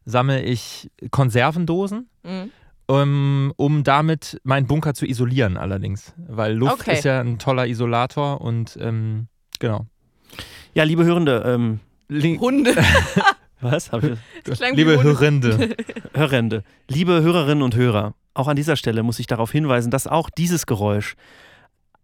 sammle 0.06 0.42
ich 0.42 0.90
Konservendosen, 1.11 2.09
Mhm. 2.24 2.50
um, 2.87 3.52
um 3.56 3.85
damit 3.85 4.40
meinen 4.42 4.66
Bunker 4.66 4.94
zu 4.94 5.04
isolieren 5.06 5.59
allerdings. 5.59 6.14
Weil 6.16 6.54
Luft 6.54 6.80
Okay. 6.80 6.94
ist 6.94 7.04
ja 7.04 7.20
ein 7.20 7.38
toller 7.38 7.66
Isolator 7.66 8.40
und 8.40 8.78
ähm, 8.80 9.26
genau. 9.59 9.85
Ja, 10.72 10.85
liebe 10.85 11.04
Hörende, 11.04 11.42
ähm, 11.46 11.80
Hunde. 12.40 12.74
was? 13.61 13.92
Hab 13.92 14.03
ich, 14.05 14.19
Das 14.45 14.59
klang 14.59 14.73
wie 14.73 14.77
Liebe. 14.85 15.03
Hörende. 15.03 15.77
Hörende, 16.14 16.62
liebe 16.88 17.21
Hörerinnen 17.23 17.62
und 17.62 17.75
Hörer, 17.75 18.14
auch 18.35 18.49
an 18.49 18.57
dieser 18.57 18.77
Stelle 18.77 19.03
muss 19.03 19.19
ich 19.19 19.27
darauf 19.27 19.51
hinweisen, 19.53 19.90
dass 19.90 20.07
auch 20.07 20.31
dieses 20.31 20.66
Geräusch 20.66 21.14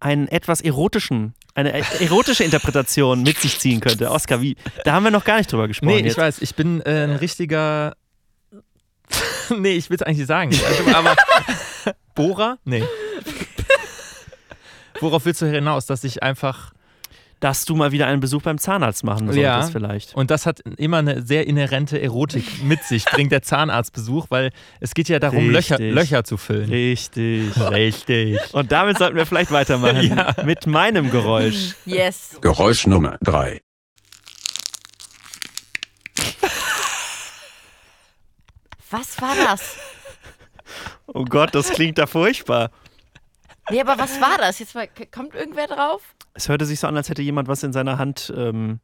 einen 0.00 0.26
etwas 0.28 0.60
erotischen, 0.60 1.34
eine 1.54 1.78
e- 1.78 1.84
erotische 2.00 2.42
Interpretation 2.42 3.22
mit 3.22 3.38
sich 3.38 3.60
ziehen 3.60 3.80
könnte. 3.80 4.10
Oskar, 4.10 4.40
wie? 4.42 4.56
Da 4.84 4.92
haben 4.94 5.04
wir 5.04 5.10
noch 5.12 5.24
gar 5.24 5.36
nicht 5.38 5.52
drüber 5.52 5.68
gesprochen. 5.68 5.92
Nee, 5.94 6.00
ich 6.00 6.06
jetzt. 6.06 6.18
weiß, 6.18 6.42
ich 6.42 6.54
bin 6.56 6.80
äh, 6.80 7.04
ein 7.04 7.16
richtiger. 7.16 7.94
nee, 9.56 9.72
ich 9.72 9.90
will 9.90 9.96
es 9.96 10.02
eigentlich 10.02 10.18
nicht 10.18 10.26
sagen. 10.26 10.50
Also, 10.66 10.96
aber 10.96 11.14
Bohrer? 12.14 12.58
Nee. 12.64 12.82
Worauf 15.00 15.24
willst 15.24 15.42
du 15.42 15.46
hinaus? 15.46 15.86
Dass 15.86 16.04
ich 16.04 16.22
einfach. 16.22 16.72
Dass 17.42 17.64
du 17.64 17.74
mal 17.74 17.90
wieder 17.90 18.06
einen 18.06 18.20
Besuch 18.20 18.42
beim 18.42 18.58
Zahnarzt 18.58 19.02
machen 19.02 19.26
solltest 19.26 19.42
Ja. 19.42 19.62
vielleicht. 19.62 20.14
Und 20.14 20.30
das 20.30 20.46
hat 20.46 20.60
immer 20.60 20.98
eine 20.98 21.22
sehr 21.22 21.44
inhärente 21.48 22.00
Erotik 22.00 22.62
mit 22.62 22.84
sich, 22.84 23.04
bringt 23.04 23.32
der 23.32 23.42
Zahnarztbesuch, 23.42 24.26
weil 24.28 24.52
es 24.78 24.94
geht 24.94 25.08
ja 25.08 25.18
darum, 25.18 25.50
Löcher. 25.50 25.76
Löcher 25.80 26.22
zu 26.22 26.36
füllen. 26.36 26.70
Richtig. 26.70 27.50
Richtig. 27.60 28.38
Und 28.52 28.70
damit 28.70 28.98
sollten 28.98 29.16
wir 29.16 29.26
vielleicht 29.26 29.50
weitermachen. 29.50 30.16
Ja. 30.16 30.36
Mit 30.44 30.68
meinem 30.68 31.10
Geräusch. 31.10 31.74
Yes. 31.84 32.38
Geräusch 32.40 32.86
Nummer 32.86 33.18
3. 33.24 33.60
Was 38.90 39.20
war 39.20 39.34
das? 39.34 39.76
Oh 41.06 41.24
Gott, 41.24 41.54
das 41.54 41.70
klingt 41.70 41.98
da 41.98 42.06
furchtbar. 42.06 42.70
Nee, 43.72 43.80
aber 43.80 43.98
was 43.98 44.20
war 44.20 44.38
das? 44.38 44.58
Jetzt 44.58 44.74
mal, 44.74 44.88
kommt 45.12 45.34
irgendwer 45.34 45.66
drauf? 45.66 46.02
Es 46.34 46.48
hörte 46.48 46.64
sich 46.64 46.78
so 46.80 46.86
an, 46.86 46.96
als 46.96 47.08
hätte 47.08 47.22
jemand 47.22 47.48
was 47.48 47.62
in 47.62 47.72
seiner 47.72 47.98
Hand 47.98 48.32
ähm, 48.36 48.80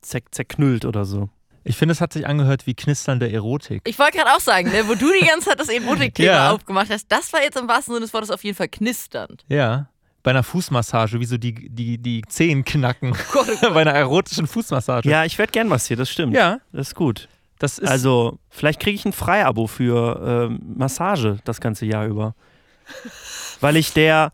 zer 0.00 0.20
zerknüllt 0.30 0.84
oder 0.84 1.04
so. 1.04 1.28
Ich 1.64 1.76
finde, 1.76 1.92
es 1.92 2.00
hat 2.00 2.12
sich 2.14 2.26
angehört 2.26 2.66
wie 2.66 2.74
knisternde 2.74 3.30
Erotik. 3.30 3.82
Ich 3.84 3.98
wollte 3.98 4.16
gerade 4.18 4.30
auch 4.34 4.40
sagen, 4.40 4.70
ne, 4.70 4.88
wo 4.88 4.94
du 4.94 5.06
die 5.20 5.26
ganze 5.26 5.50
Zeit 5.50 5.60
das 5.60 5.68
Erotikkleber 5.68 6.32
Ja. 6.32 6.50
aufgemacht 6.52 6.88
hast, 6.90 7.06
das 7.12 7.32
war 7.32 7.42
jetzt 7.42 7.58
im 7.58 7.68
wahrsten 7.68 7.92
Sinne 7.94 8.04
des 8.06 8.14
Wortes 8.14 8.30
auf 8.30 8.42
jeden 8.42 8.56
Fall 8.56 8.68
knisternd. 8.68 9.44
Ja. 9.48 9.88
Bei 10.22 10.30
einer 10.30 10.42
Fußmassage, 10.42 11.20
wie 11.20 11.24
so 11.26 11.36
die, 11.36 11.54
die, 11.68 11.98
die 11.98 12.22
Zehen 12.28 12.64
knacken. 12.64 13.12
Gott, 13.32 13.46
oh 13.48 13.56
Gott. 13.60 13.60
Bei 13.74 13.82
einer 13.82 13.92
erotischen 13.92 14.46
Fußmassage. 14.46 15.08
Ja, 15.08 15.24
ich 15.24 15.38
werde 15.38 15.52
gern 15.52 15.68
was 15.70 15.86
hier, 15.86 15.96
das 15.96 16.10
stimmt. 16.10 16.34
Ja, 16.34 16.58
Das 16.72 16.88
ist 16.88 16.94
gut. 16.94 17.28
das 17.58 17.78
ist. 17.78 17.88
Also, 17.88 18.38
vielleicht 18.50 18.80
kriege 18.80 18.94
ich 18.96 19.04
ein 19.04 19.12
Freiabo 19.12 19.66
für 19.66 20.48
ähm, 20.50 20.60
Massage 20.76 21.38
das 21.44 21.60
ganze 21.60 21.86
Jahr 21.86 22.06
über. 22.06 22.34
Weil 23.60 23.76
ich 23.76 23.92
der 23.92 24.32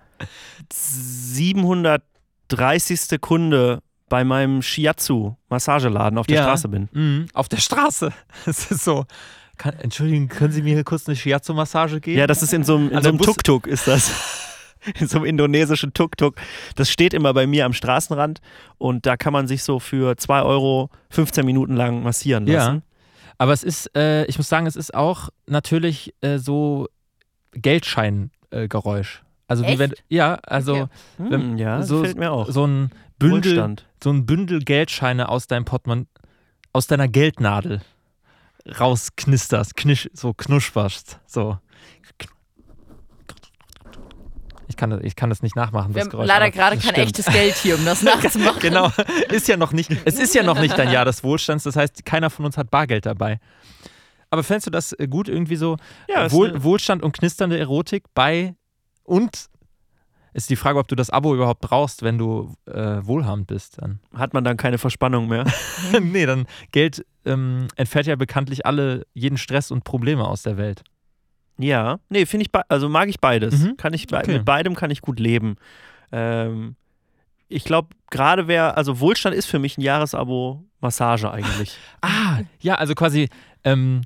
730. 0.72 3.20
Kunde 3.20 3.80
bei 4.08 4.24
meinem 4.24 4.62
Shiatsu-Massageladen 4.62 6.18
auf 6.18 6.26
der 6.26 6.36
Ja. 6.36 6.42
Straße 6.44 6.68
bin. 6.68 6.88
Mhm, 6.92 7.26
auf 7.32 7.48
der 7.48 7.56
Straße. 7.58 8.12
Es 8.46 8.70
ist 8.70 8.84
so. 8.84 9.04
Kann, 9.56 9.74
Entschuldigung, 9.78 10.28
können 10.28 10.52
Sie 10.52 10.62
mir 10.62 10.74
hier 10.74 10.84
kurz 10.84 11.06
eine 11.06 11.16
Shiatsu-Massage 11.16 12.00
geben? 12.00 12.18
Ja, 12.18 12.26
das 12.26 12.42
ist 12.42 12.52
in 12.52 12.64
so 12.64 12.76
einem, 12.76 12.88
in 12.90 12.96
Also 12.96 13.04
so 13.04 13.08
einem 13.10 13.18
Bus- 13.18 13.26
Tuk-Tuk 13.26 13.66
ist 13.66 13.86
das. 13.86 14.10
In 15.00 15.08
so 15.08 15.16
einem 15.16 15.24
indonesischen 15.24 15.94
Tuk-Tuk. 15.94 16.34
Das 16.76 16.90
steht 16.90 17.14
immer 17.14 17.32
bei 17.32 17.46
mir 17.46 17.64
am 17.64 17.72
Straßenrand 17.72 18.42
und 18.76 19.06
da 19.06 19.16
kann 19.16 19.32
man 19.32 19.46
sich 19.46 19.62
so 19.62 19.80
für 19.80 20.18
2 20.18 20.42
Euro 20.42 20.90
15 21.08 21.46
Minuten 21.46 21.74
lang 21.74 22.02
massieren 22.02 22.46
Ja. 22.46 22.58
lassen. 22.58 22.82
Aber 23.38 23.54
es 23.54 23.64
ist, 23.64 23.96
äh, 23.96 24.26
ich 24.26 24.36
muss 24.36 24.50
sagen, 24.50 24.66
es 24.66 24.76
ist 24.76 24.92
auch 24.92 25.30
natürlich 25.46 26.12
äh, 26.20 26.36
so 26.36 26.86
Geldscheingeräusch. 28.50 29.22
also 29.48 29.62
wie 29.64 29.68
Echt? 29.68 29.78
wenn, 29.78 29.92
ja, 30.08 30.34
also 30.46 30.72
Okay. 30.74 30.86
Hm, 31.18 31.30
Wenn- 31.30 31.58
ja, 31.58 31.78
das 31.78 31.88
so- 31.88 32.02
fällt 32.02 32.18
mir 32.18 32.30
auch. 32.32 32.48
so 32.50 32.66
ein 32.66 32.90
Bündel, 33.18 33.52
Wohlstand. 33.52 33.86
so 34.02 34.10
ein 34.10 34.26
Bündel 34.26 34.60
Geldscheine 34.60 35.28
aus 35.28 35.46
deinem 35.46 35.64
Portemonnaie, 35.64 36.06
aus 36.72 36.86
deiner 36.86 37.08
Geldnadel 37.08 37.80
rausknisterst, 38.80 39.76
knisch, 39.76 40.08
so 40.14 40.32
knusperst, 40.34 41.20
so. 41.26 41.58
Ich 44.66 44.76
kann, 44.76 44.90
das, 44.90 45.00
ich 45.02 45.14
kann 45.14 45.28
das 45.28 45.42
nicht 45.42 45.54
nachmachen. 45.56 45.90
Wir 45.94 46.00
das 46.00 46.04
haben 46.06 46.10
Geräusch, 46.10 46.26
leider 46.28 46.50
gerade 46.50 46.76
kein 46.76 46.92
stimmt. 46.94 46.98
echtes 46.98 47.26
Geld 47.26 47.54
hier, 47.54 47.76
um 47.78 47.84
das 47.84 48.02
nachzumachen. 48.02 48.60
Genau, 48.60 48.90
ist 49.30 49.46
ja 49.46 49.56
noch 49.56 49.72
nicht, 49.72 49.90
es 50.04 50.18
ist 50.18 50.34
ja 50.34 50.42
noch 50.42 50.58
nicht 50.58 50.76
dein 50.76 50.90
Jahr 50.90 51.04
des 51.04 51.22
Wohlstands, 51.22 51.64
das 51.64 51.76
heißt, 51.76 52.04
keiner 52.04 52.30
von 52.30 52.46
uns 52.46 52.56
hat 52.56 52.70
Bargeld 52.70 53.04
dabei. 53.06 53.38
Aber 54.34 54.42
fändest 54.42 54.66
du 54.66 54.70
das 54.72 54.92
äh, 54.94 55.06
gut, 55.06 55.28
irgendwie 55.28 55.54
so 55.54 55.76
Ja, 56.08 56.26
äh, 56.26 56.32
Wohl, 56.32 56.50
eine- 56.50 56.64
Wohlstand 56.64 57.04
und 57.04 57.12
knisternde 57.12 57.56
Erotik 57.56 58.02
bei 58.14 58.56
und 59.04 59.46
ist 60.32 60.50
die 60.50 60.56
Frage, 60.56 60.80
ob 60.80 60.88
du 60.88 60.96
das 60.96 61.10
Abo 61.10 61.32
überhaupt 61.36 61.60
brauchst, 61.60 62.02
wenn 62.02 62.18
du 62.18 62.52
äh, 62.66 62.98
wohlhabend 63.06 63.46
bist. 63.46 63.80
Dann. 63.80 64.00
Hat 64.12 64.34
man 64.34 64.42
dann 64.42 64.56
keine 64.56 64.78
Verspannung 64.78 65.28
mehr. 65.28 65.44
nee, 66.02 66.26
dann 66.26 66.46
Geld 66.72 67.06
ähm, 67.24 67.68
entfährt 67.76 68.06
ja 68.06 68.16
bekanntlich 68.16 68.66
alle 68.66 69.06
jeden 69.14 69.38
Stress 69.38 69.70
und 69.70 69.84
Probleme 69.84 70.26
aus 70.26 70.42
der 70.42 70.56
Welt. 70.56 70.82
Ja, 71.56 72.00
nee, 72.08 72.26
finde 72.26 72.46
ich, 72.46 72.50
also 72.68 72.88
mag 72.88 73.08
ich 73.08 73.20
beides. 73.20 73.60
Mhm. 73.60 73.76
Kann 73.76 73.94
ich 73.94 74.08
be 74.08 74.16
Okay. 74.18 74.32
Mit 74.32 74.44
beidem 74.44 74.74
kann 74.74 74.90
ich 74.90 75.02
gut 75.02 75.20
leben. 75.20 75.54
Ähm, 76.10 76.74
ich 77.46 77.62
glaube, 77.62 77.90
gerade 78.10 78.48
wer, 78.48 78.76
also 78.76 78.98
Wohlstand 78.98 79.36
ist 79.36 79.46
für 79.46 79.60
mich 79.60 79.78
ein 79.78 79.82
Jahresabo 79.82 80.64
Massage 80.80 81.30
eigentlich. 81.30 81.78
Ah, 82.02 82.40
ja, 82.60 82.74
also 82.74 82.94
quasi, 82.96 83.28
ähm, 83.62 84.02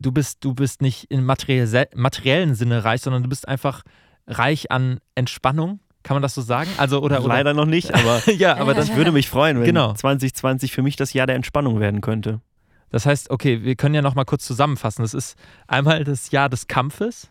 du 0.00 0.10
bist, 0.12 0.44
du 0.44 0.54
bist 0.54 0.82
nicht 0.82 1.10
im 1.10 1.24
materiell, 1.24 1.86
materiellen 1.94 2.54
Sinne 2.54 2.84
reich, 2.84 3.02
sondern 3.02 3.22
du 3.22 3.28
bist 3.28 3.46
einfach 3.46 3.82
reich 4.26 4.70
an 4.70 4.98
Entspannung. 5.14 5.80
Kann 6.02 6.14
man 6.14 6.22
das 6.22 6.34
so 6.34 6.40
sagen? 6.40 6.70
Also, 6.78 7.02
oder, 7.02 7.18
oder 7.20 7.28
Leider 7.28 7.52
noch 7.54 7.66
nicht, 7.66 7.92
aber 7.94 8.22
ja, 8.32 8.56
aber 8.56 8.72
das 8.74 8.88
ich 8.88 8.96
würde 8.96 9.12
mich 9.12 9.28
freuen, 9.28 9.58
wenn 9.58 9.66
Genau. 9.66 9.92
2020 9.92 10.72
für 10.72 10.82
mich 10.82 10.96
das 10.96 11.12
Jahr 11.12 11.26
der 11.26 11.36
Entspannung 11.36 11.78
werden 11.78 12.00
könnte. 12.00 12.40
Das 12.90 13.04
heißt, 13.06 13.30
okay, 13.30 13.62
wir 13.62 13.76
können 13.76 13.94
ja 13.94 14.02
noch 14.02 14.14
mal 14.14 14.24
kurz 14.24 14.44
zusammenfassen. 14.46 15.02
Das 15.02 15.12
ist 15.14 15.36
einmal 15.68 16.02
das 16.04 16.30
Jahr 16.30 16.48
des 16.48 16.66
Kampfes 16.68 17.28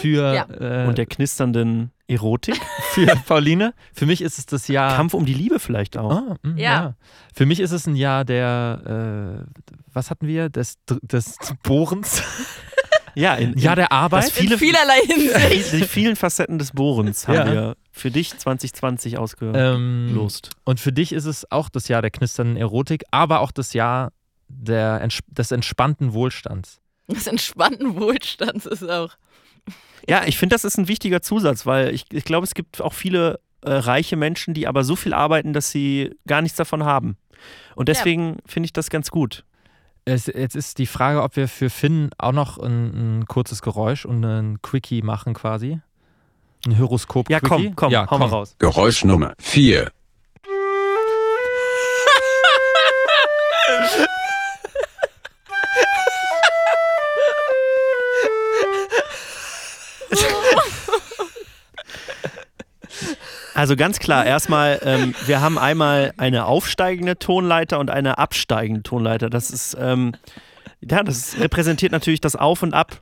für, 0.00 0.34
Ja. 0.34 0.46
äh, 0.84 0.88
Und 0.88 0.96
der 0.96 1.04
knisternden 1.06 1.90
Erotik. 2.08 2.60
für 2.92 3.06
Pauline. 3.26 3.74
Für 3.92 4.06
mich 4.06 4.22
ist 4.22 4.38
es 4.38 4.46
das 4.46 4.68
Jahr. 4.68 4.94
Kampf 4.96 5.14
um 5.14 5.26
die 5.26 5.34
Liebe 5.34 5.58
vielleicht 5.58 5.96
auch. 5.96 6.10
Ah, 6.10 6.36
mh, 6.42 6.58
Ja. 6.60 6.70
ja. 6.72 6.94
Für 7.34 7.46
mich 7.46 7.60
ist 7.60 7.72
es 7.72 7.86
ein 7.86 7.96
Jahr 7.96 8.24
der, 8.24 9.44
äh, 9.46 9.62
was 9.92 10.10
hatten 10.10 10.26
wir? 10.26 10.48
Des, 10.48 10.76
des 10.86 11.36
Bohrens. 11.62 12.22
Ja, 13.18 13.34
in, 13.34 13.56
Jahr 13.56 13.76
der 13.76 13.92
Arbeit. 13.92 14.30
viele, 14.30 14.52
In 14.56 14.58
vielerlei 14.58 14.98
Hinsicht. 15.06 15.72
die 15.72 15.84
vielen 15.84 16.16
Facetten 16.16 16.58
des 16.58 16.72
Bohrens 16.72 17.26
haben 17.26 17.34
Ja. 17.34 17.46
wir 17.50 17.76
für 17.90 18.10
dich 18.10 18.36
2020 18.36 19.16
ausgelost. 19.16 20.50
Ähm, 20.52 20.60
und 20.64 20.80
für 20.80 20.92
dich 20.92 21.12
ist 21.12 21.24
es 21.24 21.50
auch 21.50 21.70
das 21.70 21.88
Jahr 21.88 22.02
der 22.02 22.10
knisternden 22.10 22.58
Erotik, 22.58 23.04
aber 23.12 23.40
auch 23.40 23.52
das 23.52 23.72
Jahr 23.72 24.12
der, 24.48 25.08
des 25.28 25.50
entspannten 25.50 26.12
Wohlstands. 26.12 26.78
Des 27.08 27.26
entspannten 27.26 27.98
Wohlstands 27.98 28.66
ist 28.66 28.82
auch. 28.86 29.14
Ja, 30.08 30.24
ich 30.24 30.38
finde, 30.38 30.54
das 30.54 30.64
ist 30.64 30.78
ein 30.78 30.88
wichtiger 30.88 31.20
Zusatz, 31.20 31.66
weil 31.66 31.92
ich, 31.94 32.04
ich 32.12 32.24
glaube, 32.24 32.44
es 32.44 32.54
gibt 32.54 32.80
auch 32.80 32.92
viele 32.92 33.40
äh, 33.62 33.72
reiche 33.72 34.16
Menschen, 34.16 34.54
die 34.54 34.66
aber 34.66 34.84
so 34.84 34.94
viel 34.96 35.12
arbeiten, 35.12 35.52
dass 35.52 35.70
sie 35.70 36.14
gar 36.26 36.42
nichts 36.42 36.56
davon 36.56 36.84
haben. 36.84 37.16
Und 37.74 37.88
deswegen 37.88 38.38
finde 38.46 38.66
ich 38.66 38.72
das 38.72 38.90
ganz 38.90 39.10
gut. 39.10 39.44
Es, 40.04 40.26
jetzt 40.26 40.54
ist 40.54 40.78
die 40.78 40.86
Frage, 40.86 41.22
ob 41.22 41.36
wir 41.36 41.48
für 41.48 41.68
Finn 41.68 42.10
auch 42.16 42.32
noch 42.32 42.58
ein, 42.58 43.18
ein 43.18 43.26
kurzes 43.26 43.60
Geräusch 43.60 44.04
und 44.04 44.24
ein 44.24 44.62
Quickie 44.62 45.02
machen 45.02 45.34
quasi. 45.34 45.80
Ein 46.64 46.78
Horoskop. 46.78 47.28
Ja, 47.28 47.40
komm, 47.40 47.74
komm, 47.74 47.92
ja, 47.92 48.08
hau 48.08 48.18
mal 48.18 48.28
raus. 48.28 48.54
Geräusch 48.58 49.04
Nummer 49.04 49.34
4. 49.38 49.90
Also 63.56 63.74
ganz 63.74 63.98
klar, 64.00 64.26
erstmal, 64.26 64.80
ähm, 64.82 65.14
wir 65.24 65.40
haben 65.40 65.56
einmal 65.56 66.12
eine 66.18 66.44
aufsteigende 66.44 67.18
Tonleiter 67.18 67.78
und 67.78 67.90
eine 67.90 68.18
absteigende 68.18 68.82
Tonleiter. 68.82 69.30
Das 69.30 69.50
ist, 69.50 69.74
ähm, 69.80 70.12
ja, 70.82 71.02
das 71.02 71.38
repräsentiert 71.40 71.90
natürlich 71.90 72.20
das 72.20 72.36
Auf 72.36 72.62
und 72.62 72.74
Ab, 72.74 73.00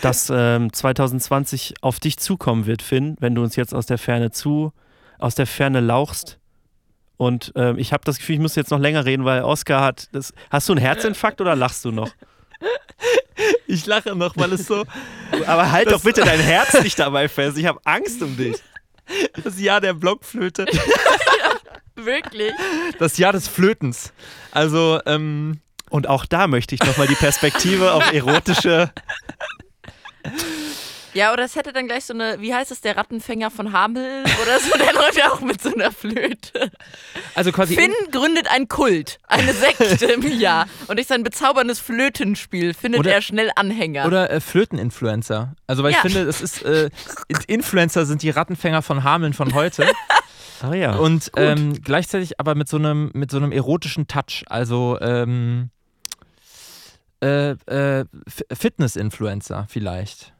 das 0.00 0.30
ähm, 0.32 0.72
2020 0.72 1.74
auf 1.80 1.98
dich 1.98 2.16
zukommen 2.20 2.66
wird, 2.66 2.80
Finn, 2.80 3.16
wenn 3.18 3.34
du 3.34 3.42
uns 3.42 3.56
jetzt 3.56 3.74
aus 3.74 3.86
der 3.86 3.98
Ferne 3.98 4.30
zu, 4.30 4.72
aus 5.18 5.34
der 5.34 5.48
Ferne 5.48 5.80
lauchst. 5.80 6.38
Und 7.16 7.52
ähm, 7.56 7.76
ich 7.76 7.92
habe 7.92 8.04
das 8.04 8.18
Gefühl, 8.18 8.36
ich 8.36 8.40
muss 8.40 8.54
jetzt 8.54 8.70
noch 8.70 8.78
länger 8.78 9.04
reden, 9.04 9.24
weil 9.24 9.42
Oskar 9.42 9.82
hat. 9.82 10.06
Das, 10.12 10.32
hast 10.50 10.68
du 10.68 10.74
einen 10.74 10.80
Herzinfarkt 10.80 11.40
oder 11.40 11.56
lachst 11.56 11.84
du 11.84 11.90
noch? 11.90 12.12
Ich 13.66 13.86
lache 13.86 14.14
noch, 14.14 14.36
weil 14.36 14.52
es 14.52 14.66
so 14.66 14.84
Aber 15.46 15.72
halt 15.72 15.90
doch 15.90 16.02
bitte 16.02 16.20
dein 16.20 16.38
Herz 16.38 16.80
nicht 16.82 16.98
dabei 16.98 17.28
fest. 17.28 17.56
Ich 17.58 17.66
habe 17.66 17.80
Angst 17.84 18.22
um 18.22 18.36
dich. 18.36 18.56
Das 19.42 19.58
Jahr 19.60 19.80
der 19.80 19.94
Blockflöte, 19.94 20.66
Wirklich? 21.94 22.52
das 22.98 23.18
Jahr 23.18 23.32
des 23.32 23.48
Flötens. 23.48 24.12
Also, 24.50 25.00
ähm, 25.06 25.60
Und 25.90 26.06
auch 26.08 26.24
da 26.24 26.46
möchte 26.46 26.74
ich 26.74 26.82
nochmal 26.82 27.06
die 27.06 27.14
Perspektive 27.14 27.92
auf 27.92 28.12
erotische. 28.12 28.90
Ja, 31.14 31.32
oder 31.32 31.44
es 31.44 31.56
hätte 31.56 31.72
dann 31.72 31.86
gleich 31.86 32.04
so 32.06 32.14
eine, 32.14 32.40
wie 32.40 32.54
heißt 32.54 32.70
es, 32.70 32.80
der 32.80 32.96
Rattenfänger 32.96 33.50
von 33.50 33.72
Hamel 33.72 34.24
oder 34.42 34.58
so, 34.60 34.70
der 34.78 34.92
läuft 35.00 35.16
ja 35.18 35.30
auch 35.32 35.40
mit 35.40 35.60
so 35.60 35.72
einer 35.74 35.92
Flöte. 35.92 36.70
also 37.34 37.52
quasi 37.52 37.74
Finn 37.74 37.92
gründet 38.10 38.48
einen 38.50 38.66
Kult, 38.68 39.18
eine 39.26 39.52
Sekte 39.52 40.06
im 40.06 40.22
Jahr. 40.40 40.66
Und 40.88 40.96
durch 40.96 41.06
sein 41.08 41.22
bezauberndes 41.22 41.80
Flötenspiel 41.80 42.72
findet 42.74 43.00
Oder- 43.00 43.12
er 43.12 43.20
schnell 43.22 43.50
Anhänger. 43.56 44.06
Oder 44.06 44.30
äh, 44.30 44.40
Flöteninfluencer. 44.40 45.54
Also, 45.66 45.82
weil 45.82 45.92
Ja. 45.92 45.98
ich 45.98 46.02
finde, 46.12 46.28
es 46.28 46.40
ist, 46.40 46.62
äh, 46.62 46.88
Influencer 47.46 48.06
sind 48.06 48.22
die 48.22 48.30
Rattenfänger 48.30 48.80
von 48.82 49.04
Hameln 49.04 49.32
von 49.34 49.54
heute. 49.54 49.86
Ah 50.64 50.74
ja. 50.74 50.94
und 50.94 51.32
ähm, 51.36 51.72
gleichzeitig 51.82 52.38
aber 52.38 52.54
mit 52.54 52.68
so 52.68 52.76
einem, 52.76 53.10
mit 53.14 53.32
so 53.32 53.36
einem 53.36 53.50
erotischen 53.50 54.06
Touch. 54.06 54.44
Also, 54.46 54.96
ähm, 55.00 55.70
äh, 57.20 57.50
äh, 57.50 58.04
Fitness-Influencer 58.52 59.66
vielleicht. 59.68 60.32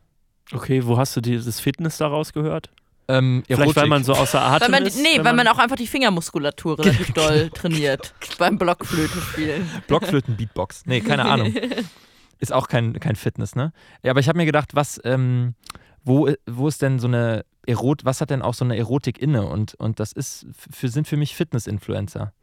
Okay, 0.54 0.84
wo 0.84 0.98
hast 0.98 1.16
du 1.16 1.20
dieses 1.20 1.60
Fitness 1.60 1.98
daraus 1.98 2.32
gehört? 2.32 2.70
Ähm, 3.08 3.42
Vielleicht, 3.46 3.60
weil 3.60 3.66
Erotik. 3.68 3.88
man 3.90 4.04
so 4.04 4.14
außer 4.14 4.40
Atem 4.40 4.72
weil 4.72 4.80
man, 4.80 4.86
ist? 4.86 5.02
nee, 5.02 5.16
wenn 5.16 5.24
weil 5.24 5.34
man 5.34 5.48
auch 5.48 5.58
einfach 5.58 5.76
die 5.76 5.86
Fingermuskulatur 5.86 6.78
relativ 6.78 7.12
doll 7.12 7.50
trainiert 7.50 8.14
beim 8.38 8.58
Blockflöte 8.58 9.20
spielen. 9.20 9.68
Blockflöten-Beatbox. 9.88 10.86
Nee, 10.86 11.00
keine 11.00 11.24
Ahnung. 11.24 11.54
Ist 12.38 12.52
auch 12.52 12.68
kein, 12.68 12.98
kein 12.98 13.16
Fitness, 13.16 13.54
ne? 13.54 13.72
Ja, 14.02 14.10
aber 14.10 14.20
ich 14.20 14.28
habe 14.28 14.36
mir 14.36 14.46
gedacht, 14.46 14.74
was, 14.74 15.00
ähm, 15.04 15.54
wo, 16.04 16.28
wo 16.46 16.66
ist 16.66 16.82
denn 16.82 16.98
so 16.98 17.06
eine 17.06 17.44
Erot, 17.66 18.04
was 18.04 18.20
hat 18.20 18.30
denn 18.30 18.42
auch 18.42 18.54
so 18.54 18.64
eine 18.64 18.76
Erotik 18.76 19.18
inne? 19.22 19.46
Und, 19.46 19.74
und 19.74 20.00
das 20.00 20.10
ist, 20.10 20.46
für, 20.72 20.88
sind 20.88 21.06
für 21.06 21.16
mich 21.16 21.36
Fitness-Influencer. 21.36 22.32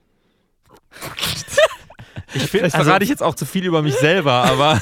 Ich 2.31 2.43
Vielleicht 2.43 2.75
finde, 2.75 2.85
verrate 2.85 3.03
ich 3.03 3.09
jetzt 3.09 3.23
auch 3.23 3.33
zu 3.33 3.45
viel 3.45 3.65
über 3.65 3.81
mich 3.81 3.95
selber, 3.95 4.43
aber. 4.43 4.79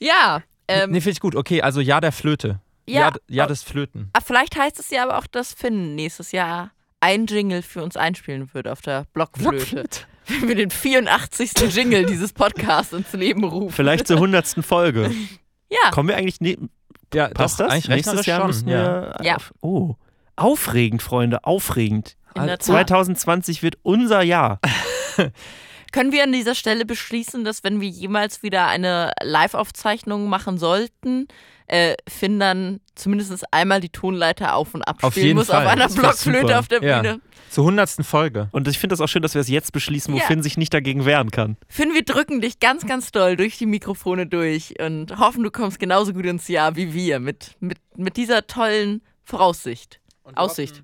Ja, 0.00 0.42
ähm, 0.68 0.90
nee, 0.90 1.00
finde 1.00 1.12
ich 1.12 1.20
gut. 1.20 1.34
Okay, 1.34 1.62
also 1.62 1.80
ja 1.80 2.00
der 2.00 2.12
Flöte. 2.12 2.60
Ja, 2.86 3.00
Ja, 3.08 3.12
ja 3.28 3.46
des 3.46 3.62
Flöten. 3.62 4.10
ah, 4.12 4.20
vielleicht 4.24 4.56
heißt 4.56 4.78
es 4.78 4.90
ja 4.90 5.02
aber 5.02 5.18
auch, 5.18 5.26
dass 5.26 5.52
Finn 5.52 5.94
nächstes 5.94 6.32
Jahr 6.32 6.70
ein 7.00 7.26
Jingle 7.26 7.62
für 7.62 7.82
uns 7.82 7.96
einspielen 7.96 8.52
wird 8.54 8.66
auf 8.68 8.80
der 8.80 9.04
Blockflöte. 9.12 9.88
Wenn 10.26 10.48
wir 10.48 10.54
den 10.56 10.70
84. 10.70 11.52
Jingle 11.74 12.04
dieses 12.06 12.32
Podcasts 12.32 12.92
ins 12.92 13.12
Leben 13.14 13.44
rufen. 13.44 13.72
vielleicht 13.74 14.06
zur 14.06 14.18
hundertsten 14.18 14.62
Folge. 14.62 15.10
Ja, 15.70 15.90
Kommen 15.90 16.08
wir 16.08 16.16
eigentlich. 16.16 16.40
Ne, 16.40 16.56
Ja, 17.12 17.28
passt 17.28 17.60
doch, 17.60 17.66
das? 17.66 17.74
Eigentlich 17.74 17.88
Nächstes 17.88 18.24
Jahr 18.24 18.38
schon. 18.40 18.46
müssen 18.46 18.68
ja. 18.68 19.18
wir. 19.18 19.24
Ja. 19.26 19.36
Auf, 19.36 19.52
oh. 19.60 19.96
Aufregend, 20.34 21.02
Freunde, 21.02 21.44
aufregend. 21.44 22.16
in 22.34 22.46
der 22.46 22.56
Tat. 22.56 22.62
2020 22.62 23.62
wird 23.62 23.76
unser 23.82 24.22
Jahr. 24.22 24.60
Können 25.92 26.12
wir 26.12 26.22
an 26.24 26.32
dieser 26.32 26.54
Stelle 26.54 26.84
beschließen, 26.84 27.44
dass 27.44 27.64
wenn 27.64 27.80
wir 27.80 27.88
jemals 27.88 28.42
wieder 28.42 28.66
eine 28.66 29.12
Live-Aufzeichnung 29.22 30.28
machen 30.28 30.58
sollten, 30.58 31.28
äh, 31.66 31.94
Finn 32.08 32.38
dann 32.40 32.80
zumindest 32.94 33.44
einmal 33.52 33.80
die 33.80 33.88
Tonleiter 33.90 34.54
auf 34.54 34.74
und 34.74 34.82
ab 34.82 34.98
Auf 35.02 35.12
spielen 35.12 35.26
jeden 35.26 35.38
muss 35.38 35.48
Fall. 35.48 35.66
auf 35.66 35.72
einer 35.72 35.88
Blockflöte 35.88 36.58
auf 36.58 36.68
der 36.68 36.82
Ja. 36.82 37.00
Bühne. 37.02 37.20
Zur 37.50 37.64
hundertsten 37.64 38.04
Folge. 38.04 38.48
Und 38.52 38.68
ich 38.68 38.78
finde 38.78 38.92
das 38.92 39.00
auch 39.00 39.08
schön, 39.08 39.22
dass 39.22 39.34
wir 39.34 39.40
es 39.40 39.48
jetzt 39.48 39.72
beschließen, 39.72 40.12
wo 40.12 40.18
Ja. 40.18 40.24
Finn 40.24 40.42
sich 40.42 40.58
nicht 40.58 40.72
dagegen 40.74 41.04
wehren 41.06 41.30
kann. 41.30 41.56
Finn, 41.68 41.94
wir 41.94 42.04
drücken 42.04 42.40
dich 42.42 42.60
ganz, 42.60 42.86
ganz 42.86 43.10
doll 43.10 43.36
durch 43.36 43.56
die 43.56 43.66
Mikrofone 43.66 44.26
durch 44.26 44.74
und 44.80 45.18
hoffen, 45.18 45.42
du 45.44 45.50
kommst 45.50 45.78
genauso 45.78 46.12
gut 46.12 46.26
ins 46.26 46.48
Jahr 46.48 46.76
wie 46.76 46.92
wir 46.92 47.20
mit, 47.20 47.56
mit, 47.60 47.78
mit 47.96 48.16
dieser 48.18 48.46
tollen 48.46 49.02
Voraussicht. 49.24 50.00
Aussicht. 50.34 50.82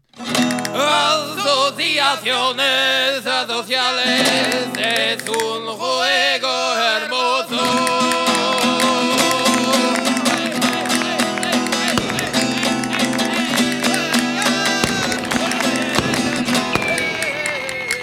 Asociaciones 0.74 3.22
sociales 3.46 4.68
es 4.76 5.22
un 5.28 5.66
juego 5.66 6.74
hermoso. 6.74 7.60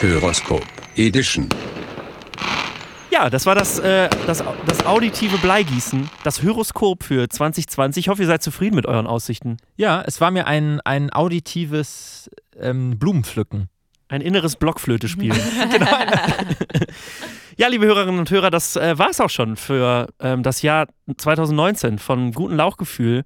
Horoskop 0.01 0.63
Edition. 0.95 1.47
Ja, 3.21 3.29
das 3.29 3.45
war 3.45 3.53
das, 3.53 3.77
äh, 3.77 4.09
das, 4.25 4.43
das 4.65 4.83
auditive 4.87 5.37
Bleigießen, 5.37 6.09
das 6.23 6.41
Horoskop 6.41 7.03
für 7.03 7.29
2020. 7.29 8.05
Ich 8.05 8.09
hoffe, 8.09 8.23
ihr 8.23 8.27
seid 8.27 8.41
zufrieden 8.41 8.75
mit 8.75 8.87
euren 8.87 9.05
Aussichten. 9.05 9.57
Ja, 9.75 10.01
es 10.01 10.19
war 10.21 10.31
mir 10.31 10.47
ein, 10.47 10.81
ein 10.81 11.13
auditives 11.13 12.31
ähm, 12.59 12.97
Blumenpflücken. 12.97 13.69
Ein 14.07 14.21
inneres 14.21 14.55
Blockflöte 14.55 15.07
spielen. 15.07 15.39
genau. 15.71 15.85
ja, 17.57 17.67
liebe 17.67 17.85
Hörerinnen 17.85 18.17
und 18.17 18.31
Hörer, 18.31 18.49
das 18.49 18.75
äh, 18.75 18.97
war 18.97 19.11
es 19.11 19.21
auch 19.21 19.29
schon 19.29 19.55
für 19.55 20.07
ähm, 20.19 20.41
das 20.41 20.63
Jahr 20.63 20.87
2019 21.15 21.99
von 21.99 22.31
Guten 22.31 22.55
Lauchgefühl. 22.55 23.23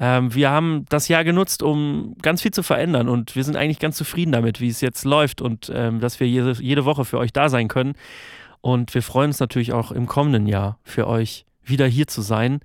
Ähm, 0.00 0.34
wir 0.34 0.48
haben 0.48 0.86
das 0.88 1.08
Jahr 1.08 1.24
genutzt, 1.24 1.62
um 1.62 2.16
ganz 2.22 2.40
viel 2.40 2.52
zu 2.52 2.62
verändern 2.62 3.10
und 3.10 3.36
wir 3.36 3.44
sind 3.44 3.56
eigentlich 3.56 3.78
ganz 3.78 3.98
zufrieden 3.98 4.32
damit, 4.32 4.62
wie 4.62 4.68
es 4.68 4.80
jetzt 4.80 5.04
läuft 5.04 5.42
und 5.42 5.70
ähm, 5.74 6.00
dass 6.00 6.18
wir 6.18 6.26
jede, 6.26 6.52
jede 6.52 6.86
Woche 6.86 7.04
für 7.04 7.18
euch 7.18 7.34
da 7.34 7.50
sein 7.50 7.68
können. 7.68 7.92
Und 8.60 8.94
wir 8.94 9.02
freuen 9.02 9.30
uns 9.30 9.40
natürlich 9.40 9.72
auch 9.72 9.92
im 9.92 10.06
kommenden 10.06 10.46
Jahr 10.46 10.78
für 10.82 11.06
euch 11.06 11.46
wieder 11.64 11.86
hier 11.86 12.06
zu 12.06 12.22
sein. 12.22 12.60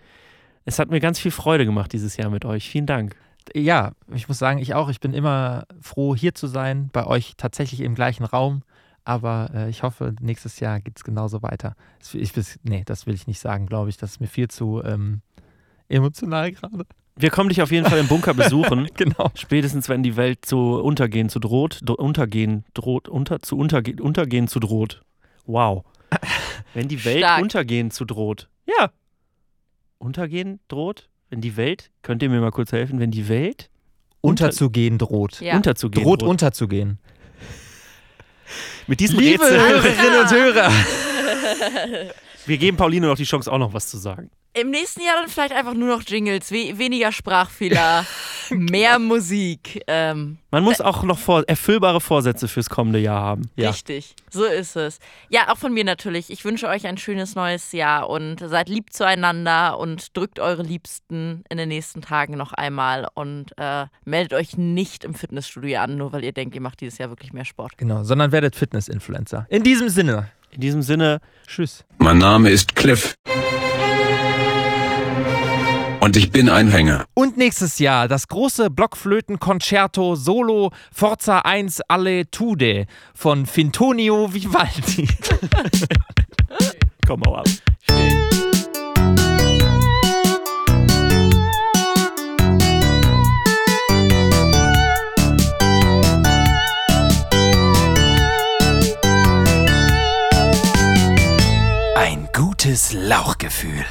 Es 0.66 0.80
hat 0.80 0.90
mir 0.90 1.00
ganz 1.00 1.20
viel 1.20 1.32
Freude 1.32 1.66
gemacht 1.66 1.94
dieses 1.94 2.18
Jahr 2.18 2.30
mit 2.30 2.46
euch. 2.46 2.70
Vielen 2.70 2.86
Dank. 2.86 3.16
Ja, 3.54 3.92
ich 4.14 4.28
muss 4.30 4.40
sagen, 4.40 4.60
ich 4.60 4.74
auch. 4.74 4.90
Ich 4.90 5.00
bin 5.02 5.14
immer 5.14 5.66
froh, 5.82 6.16
hier 6.16 6.34
zu 6.34 6.48
sein, 6.48 6.90
bei 6.94 7.06
euch 7.06 7.34
tatsächlich 7.38 7.82
im 7.82 7.96
gleichen 7.96 8.24
Raum. 8.24 8.64
Aber 9.06 9.50
äh, 9.54 9.70
ich 9.70 9.84
hoffe, 9.84 10.16
nächstes 10.22 10.62
Jahr 10.62 10.80
geht 10.80 10.96
es 10.96 11.04
genauso 11.04 11.44
weiter. 11.44 11.76
Ich, 12.14 12.32
bis- 12.32 12.58
nee, 12.64 12.84
das 12.86 13.06
will 13.06 13.14
ich 13.14 13.28
nicht 13.28 13.42
sagen, 13.42 13.66
glaube 13.66 13.90
ich. 13.90 13.98
Das 13.98 14.12
ist 14.12 14.22
mir 14.22 14.28
viel 14.28 14.48
zu 14.48 14.82
ähm, 14.86 15.22
emotional 15.90 16.52
gerade. 16.54 16.86
Wir 17.16 17.30
kommen 17.30 17.50
dich 17.50 17.62
auf 17.62 17.72
jeden 17.72 17.86
Fall 17.86 18.00
im 18.00 18.08
Bunker 18.08 18.34
besuchen. 18.34 18.88
Genau. 18.96 19.30
Spätestens, 19.36 19.90
wenn 19.90 20.02
die 20.04 20.16
Welt 20.16 20.46
zu 20.46 20.82
untergehen 20.82 21.30
zu 21.30 21.40
droht, 21.40 21.82
dro 21.84 21.94
untergehen 21.96 22.64
droht, 22.74 23.08
unter, 23.10 23.42
zu 23.42 23.58
unterge 23.58 24.02
untergehen 24.02 24.48
zu 24.48 24.60
droht. 24.60 25.02
Wow. 25.46 25.84
Wenn 26.74 26.88
die 26.88 27.04
Welt 27.06 27.20
Stark. 27.20 27.42
untergehen 27.42 27.92
zu 27.92 28.06
droht. 28.06 28.50
Ja. 28.66 28.92
Untergehen 29.98 30.60
droht? 30.68 31.10
Wenn 31.30 31.42
die 31.42 31.58
Welt, 31.58 31.92
könnt 32.02 32.22
ihr 32.24 32.30
mir 32.30 32.42
mal 32.42 32.52
kurz 32.52 32.72
helfen, 32.72 33.00
wenn 33.00 33.10
die 33.10 33.28
Welt 33.28 33.72
Unterzugehen 34.22 35.00
droht. 35.00 35.42
Ja. 35.42 35.56
unterzugehen 35.56 36.04
Droht 36.04 36.22
unterzugehen. 36.22 37.00
Mit 38.88 39.00
diesem 39.00 39.20
Liebe 39.20 39.44
Rätsel, 39.44 39.60
Hörerinnen 39.60 40.22
und 40.22 40.32
Hörer. 40.32 40.72
wir 42.46 42.58
geben 42.58 42.78
Pauline 42.78 43.08
noch 43.08 43.16
die 43.18 43.24
Chance, 43.24 43.52
auch 43.52 43.58
noch 43.58 43.74
was 43.74 43.88
zu 43.88 43.98
sagen. 43.98 44.30
Im 44.56 44.70
nächsten 44.70 45.02
Jahr 45.02 45.16
dann 45.20 45.30
vielleicht 45.30 45.52
einfach 45.52 45.74
nur 45.74 45.88
noch 45.88 46.04
Jingles, 46.06 46.52
we 46.52 46.78
weniger 46.78 47.12
Sprachfehler, 47.12 48.06
mehr 48.52 49.00
Musik. 49.00 49.82
Ähm, 49.88 50.38
Man 50.52 50.64
muss 50.64 50.80
auch 50.80 51.02
noch 51.02 51.18
vor 51.18 51.44
erfüllbare 51.48 52.00
Vorsätze 52.00 52.48
fürs 52.48 52.70
kommende 52.70 53.00
Jahr 53.00 53.20
haben. 53.20 53.50
Ja. 53.56 53.72
Richtig, 53.72 54.16
so 54.30 54.44
ist 54.44 54.76
es. 54.76 55.00
Ja, 55.30 55.52
auch 55.52 55.58
von 55.58 55.74
mir 55.74 55.84
natürlich. 55.84 56.30
Ich 56.30 56.46
wünsche 56.46 56.68
euch 56.68 56.86
ein 56.86 57.00
schönes 57.00 57.34
neues 57.34 57.72
Jahr 57.72 58.08
und 58.08 58.42
seid 58.48 58.70
lieb 58.70 58.94
zueinander 58.94 59.80
und 59.80 60.16
drückt 60.16 60.40
eure 60.40 60.62
Liebsten 60.62 61.44
in 61.50 61.58
den 61.58 61.70
nächsten 61.70 62.04
Tagen 62.04 62.38
noch 62.38 62.54
einmal 62.54 63.08
und 63.16 63.58
äh, 63.58 63.88
meldet 64.06 64.34
euch 64.36 64.56
nicht 64.56 65.04
im 65.04 65.16
Fitnessstudio 65.16 65.80
an, 65.80 65.98
nur 65.98 66.14
weil 66.14 66.24
ihr 66.24 66.32
denkt, 66.32 66.54
ihr 66.54 66.62
macht 66.62 66.82
dieses 66.82 67.00
Jahr 67.00 67.10
wirklich 67.10 67.34
mehr 67.34 67.46
Sport. 67.46 67.76
Genau, 67.78 68.04
sondern 68.04 68.32
werdet 68.32 68.56
Fitness-Influencer. 68.56 69.48
In 69.50 69.64
diesem 69.64 69.90
Sinne. 69.90 70.30
In 70.54 70.62
diesem 70.62 70.84
Sinne, 70.84 71.20
Tschüss. 71.48 71.84
Mein 71.98 72.20
Name 72.20 72.52
ist 72.52 72.76
Cliff. 72.76 73.16
Und 76.00 76.16
ich 76.16 76.32
bin 76.32 76.50
ein 76.50 76.70
Hänger. 76.70 77.06
Und 77.16 77.38
nächstes 77.38 77.80
Jahr 77.80 78.08
das 78.08 78.28
große 78.28 78.70
Blockflöten-Concerto 78.70 80.16
Solo 80.16 80.72
Forza 80.92 81.40
1 81.40 81.82
Alle 81.88 82.30
Tude 82.30 82.86
von 83.16 83.46
Fintonio 83.46 84.34
Vivaldi. 84.34 85.08
komm 87.08 87.22
mal 87.22 87.40
ab. 87.40 87.48
Gutes 102.44 102.92
Lauchgefühl. 102.92 103.86